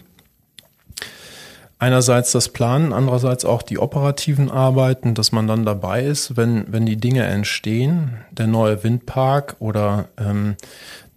Einerseits 1.79 2.31
das 2.31 2.49
Planen, 2.49 2.93
andererseits 2.93 3.43
auch 3.43 3.61
die 3.61 3.77
operativen 3.77 4.49
Arbeiten, 4.49 5.15
dass 5.15 5.31
man 5.31 5.47
dann 5.47 5.65
dabei 5.65 6.03
ist, 6.03 6.37
wenn, 6.37 6.71
wenn 6.71 6.85
die 6.85 6.97
Dinge 6.97 7.23
entstehen. 7.23 8.17
Der 8.31 8.47
neue 8.47 8.83
Windpark 8.83 9.57
oder 9.59 10.07
ähm, 10.17 10.55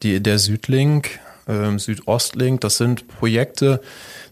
die, 0.03 0.21
der 0.21 0.39
Südlink, 0.39 1.21
ähm, 1.47 1.79
Südostlink, 1.79 2.61
das 2.61 2.79
sind 2.79 3.07
Projekte, 3.07 3.81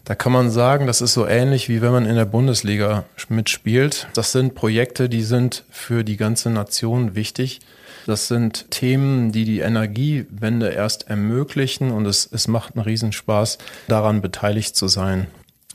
da 0.03 0.13
kann 0.13 0.31
man 0.31 0.51
sagen, 0.51 0.85
das 0.85 1.01
ist 1.01 1.13
so 1.13 1.25
ähnlich 1.25 1.67
wie 1.67 1.81
wenn 1.81 1.91
man 1.91 2.05
in 2.05 2.15
der 2.15 2.25
Bundesliga 2.25 3.05
mitspielt. 3.29 4.07
Das 4.13 4.31
sind 4.31 4.53
Projekte, 4.53 5.09
die 5.09 5.23
sind 5.23 5.63
für 5.71 6.03
die 6.03 6.17
ganze 6.17 6.51
Nation 6.51 7.15
wichtig. 7.15 7.61
Das 8.05 8.27
sind 8.27 8.69
Themen, 8.69 9.31
die 9.31 9.45
die 9.45 9.61
Energiewende 9.61 10.69
erst 10.69 11.09
ermöglichen 11.09 11.89
und 11.89 12.05
es, 12.05 12.29
es 12.31 12.47
macht 12.47 12.75
einen 12.75 12.83
Riesenspaß, 12.83 13.57
daran 13.87 14.21
beteiligt 14.21 14.75
zu 14.75 14.87
sein. 14.87 15.25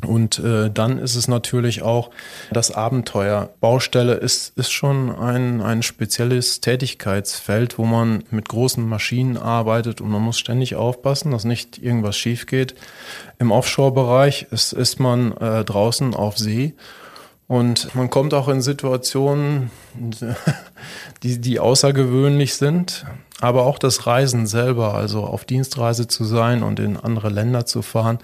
Und 0.07 0.39
äh, 0.39 0.71
dann 0.71 0.99
ist 0.99 1.15
es 1.15 1.29
natürlich 1.29 1.83
auch 1.83 2.11
das 2.53 2.71
Abenteuer. 2.71 3.51
Baustelle 3.61 4.15
ist, 4.15 4.57
ist 4.57 4.73
schon 4.73 5.15
ein, 5.15 5.61
ein 5.61 5.83
spezielles 5.83 6.61
Tätigkeitsfeld, 6.61 7.79
wo 7.79 7.85
man 7.85 8.25
mit 8.31 8.49
großen 8.49 8.87
Maschinen 8.87 9.37
arbeitet 9.37 10.01
und 10.01 10.11
man 10.11 10.23
muss 10.23 10.39
ständig 10.39 10.77
aufpassen, 10.77 11.31
dass 11.31 11.45
nicht 11.45 11.79
irgendwas 11.79 12.17
schief 12.17 12.47
geht. 12.47 12.75
Im 13.39 13.53
Offshore-Bereich 13.53 14.47
ist, 14.51 14.73
ist 14.73 15.01
man 15.01 15.37
äh, 15.37 15.65
draußen 15.65 16.15
auf 16.15 16.39
See 16.39 16.75
Und 17.51 17.97
man 17.97 18.11
kommt 18.11 18.33
auch 18.33 18.47
in 18.47 18.63
Situationen, 18.63 19.73
die, 21.25 21.41
die 21.41 21.59
außergewöhnlich 21.59 22.55
sind, 22.55 23.05
aber 23.41 23.67
auch 23.67 23.81
das 23.81 24.07
Reisen 24.07 24.47
selber, 24.47 24.95
also 24.95 25.25
auf 25.25 25.47
Dienstreise 25.47 26.07
zu 26.07 26.23
sein 26.23 26.63
und 26.63 26.79
in 26.79 26.97
andere 26.97 27.29
Länder 27.29 27.67
zu 27.67 27.83
fahren. 27.83 28.21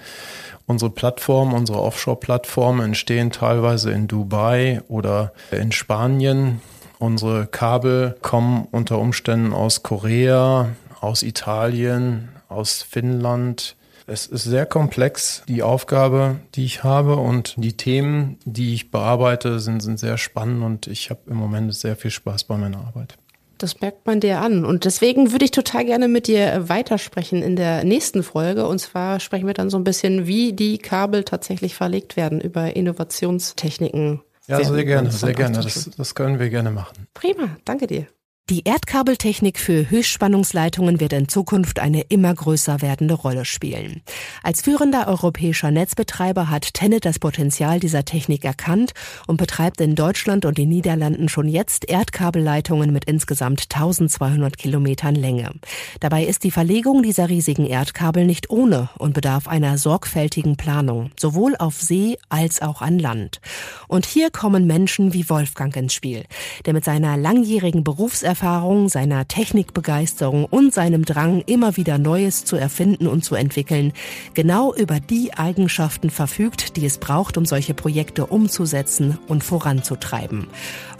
Unsere 0.66 0.92
Plattformen, 0.92 1.54
unsere 1.54 1.82
Offshore-Plattformen 1.82 2.84
entstehen 2.84 3.32
teilweise 3.32 3.90
in 3.90 4.06
Dubai 4.06 4.80
oder 4.86 5.32
in 5.50 5.72
Spanien. 5.72 6.60
Unsere 7.00 7.48
Kabel 7.48 8.14
kommen 8.22 8.68
unter 8.70 9.00
Umständen 9.00 9.52
aus 9.52 9.82
Korea, 9.82 10.68
aus 11.00 11.24
Italien, 11.24 12.28
aus 12.48 12.80
Finnland, 12.82 13.74
es 14.06 14.26
ist 14.26 14.44
sehr 14.44 14.66
komplex, 14.66 15.42
die 15.48 15.62
Aufgabe, 15.62 16.36
die 16.54 16.64
ich 16.64 16.84
habe 16.84 17.16
und 17.16 17.54
die 17.56 17.76
Themen, 17.76 18.38
die 18.44 18.74
ich 18.74 18.90
bearbeite, 18.90 19.58
sind, 19.58 19.80
sind 19.82 19.98
sehr 19.98 20.16
spannend 20.16 20.62
und 20.62 20.86
ich 20.86 21.10
habe 21.10 21.20
im 21.26 21.36
Moment 21.36 21.74
sehr 21.74 21.96
viel 21.96 22.10
Spaß 22.10 22.44
bei 22.44 22.56
meiner 22.56 22.78
Arbeit. 22.78 23.16
Das 23.58 23.80
merkt 23.80 24.06
man 24.06 24.20
dir 24.20 24.40
an. 24.40 24.66
Und 24.66 24.84
deswegen 24.84 25.32
würde 25.32 25.46
ich 25.46 25.50
total 25.50 25.86
gerne 25.86 26.08
mit 26.08 26.26
dir 26.26 26.68
weitersprechen 26.68 27.42
in 27.42 27.56
der 27.56 27.84
nächsten 27.84 28.22
Folge. 28.22 28.66
Und 28.66 28.80
zwar 28.80 29.18
sprechen 29.18 29.46
wir 29.46 29.54
dann 29.54 29.70
so 29.70 29.78
ein 29.78 29.84
bisschen, 29.84 30.26
wie 30.26 30.52
die 30.52 30.76
Kabel 30.76 31.24
tatsächlich 31.24 31.74
verlegt 31.74 32.16
werden 32.16 32.40
über 32.40 32.76
Innovationstechniken. 32.76 34.20
Ja, 34.46 34.62
sehr 34.62 34.84
gerne, 34.84 35.10
sehr 35.10 35.32
gerne. 35.32 35.58
Das, 35.60 35.90
das 35.96 36.14
können 36.14 36.38
wir 36.38 36.50
gerne 36.50 36.70
machen. 36.70 37.08
Prima, 37.14 37.56
danke 37.64 37.86
dir. 37.86 38.06
Die 38.48 38.62
Erdkabeltechnik 38.62 39.58
für 39.58 39.90
Höchstspannungsleitungen 39.90 41.00
wird 41.00 41.12
in 41.12 41.26
Zukunft 41.26 41.80
eine 41.80 42.02
immer 42.02 42.32
größer 42.32 42.80
werdende 42.80 43.14
Rolle 43.14 43.44
spielen. 43.44 44.02
Als 44.40 44.62
führender 44.62 45.08
europäischer 45.08 45.72
Netzbetreiber 45.72 46.48
hat 46.48 46.72
Tennet 46.72 47.04
das 47.04 47.18
Potenzial 47.18 47.80
dieser 47.80 48.04
Technik 48.04 48.44
erkannt 48.44 48.92
und 49.26 49.36
betreibt 49.36 49.80
in 49.80 49.96
Deutschland 49.96 50.44
und 50.44 50.58
den 50.58 50.68
Niederlanden 50.68 51.28
schon 51.28 51.48
jetzt 51.48 51.88
Erdkabelleitungen 51.88 52.92
mit 52.92 53.06
insgesamt 53.06 53.62
1200 53.62 54.56
Kilometern 54.56 55.16
Länge. 55.16 55.50
Dabei 55.98 56.22
ist 56.22 56.44
die 56.44 56.52
Verlegung 56.52 57.02
dieser 57.02 57.28
riesigen 57.28 57.66
Erdkabel 57.66 58.26
nicht 58.26 58.48
ohne 58.48 58.90
und 58.96 59.12
bedarf 59.12 59.48
einer 59.48 59.76
sorgfältigen 59.76 60.56
Planung, 60.56 61.10
sowohl 61.18 61.56
auf 61.56 61.82
See 61.82 62.16
als 62.28 62.62
auch 62.62 62.80
an 62.80 63.00
Land. 63.00 63.40
Und 63.88 64.06
hier 64.06 64.30
kommen 64.30 64.68
Menschen 64.68 65.12
wie 65.12 65.28
Wolfgang 65.28 65.74
ins 65.74 65.94
Spiel, 65.94 66.26
der 66.64 66.74
mit 66.74 66.84
seiner 66.84 67.16
langjährigen 67.16 67.82
Berufserfahrung 67.82 68.35
Lebenserfahrung, 68.36 68.90
seiner 68.90 69.26
Technikbegeisterung 69.26 70.44
und 70.44 70.74
seinem 70.74 71.06
Drang, 71.06 71.42
immer 71.46 71.76
wieder 71.76 71.96
Neues 71.96 72.44
zu 72.44 72.56
erfinden 72.56 73.06
und 73.06 73.24
zu 73.24 73.34
entwickeln, 73.34 73.92
genau 74.34 74.74
über 74.74 75.00
die 75.00 75.32
Eigenschaften 75.32 76.10
verfügt, 76.10 76.76
die 76.76 76.84
es 76.84 76.98
braucht, 76.98 77.38
um 77.38 77.46
solche 77.46 77.72
Projekte 77.72 78.26
umzusetzen 78.26 79.18
und 79.26 79.42
voranzutreiben. 79.42 80.48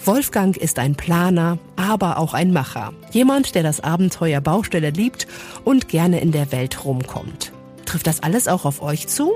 Wolfgang 0.03 0.57
ist 0.57 0.79
ein 0.79 0.95
Planer, 0.95 1.59
aber 1.77 2.19
auch 2.19 2.33
ein 2.33 2.53
Macher. 2.53 2.95
Jemand, 3.11 3.55
der 3.55 3.63
das 3.63 3.81
Abenteuer 3.81 4.41
Baustelle 4.41 4.91
liebt 4.91 5.27
und 5.65 5.89
gerne 5.89 6.21
in 6.21 6.33
der 6.33 6.53
Welt 6.53 6.87
rumkommt. 6.87 7.53
Trifft 7.85 8.07
das 8.07 8.23
alles 8.23 8.49
auch 8.49 8.65
auf 8.65 8.81
euch 8.81 9.09
zu? 9.09 9.35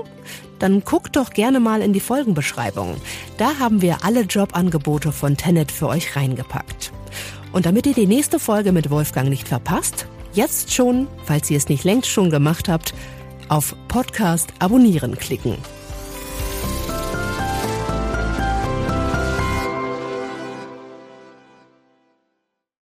Dann 0.57 0.83
guckt 0.83 1.15
doch 1.15 1.29
gerne 1.29 1.59
mal 1.59 1.81
in 1.81 1.93
die 1.93 1.99
Folgenbeschreibung. 1.99 2.95
Da 3.37 3.59
haben 3.59 3.81
wir 3.81 4.03
alle 4.03 4.21
Jobangebote 4.21 5.11
von 5.11 5.37
Tenet 5.37 5.71
für 5.71 5.87
euch 5.87 6.15
reingepackt. 6.15 6.91
Und 7.51 7.65
damit 7.65 7.85
ihr 7.85 7.93
die 7.93 8.07
nächste 8.07 8.39
Folge 8.39 8.71
mit 8.71 8.89
Wolfgang 8.89 9.29
nicht 9.29 9.47
verpasst, 9.47 10.05
jetzt 10.33 10.73
schon, 10.73 11.07
falls 11.25 11.49
ihr 11.49 11.57
es 11.57 11.69
nicht 11.69 11.83
längst 11.83 12.09
schon 12.09 12.29
gemacht 12.29 12.69
habt, 12.69 12.93
auf 13.49 13.75
Podcast 13.87 14.53
abonnieren 14.59 15.17
klicken. 15.17 15.57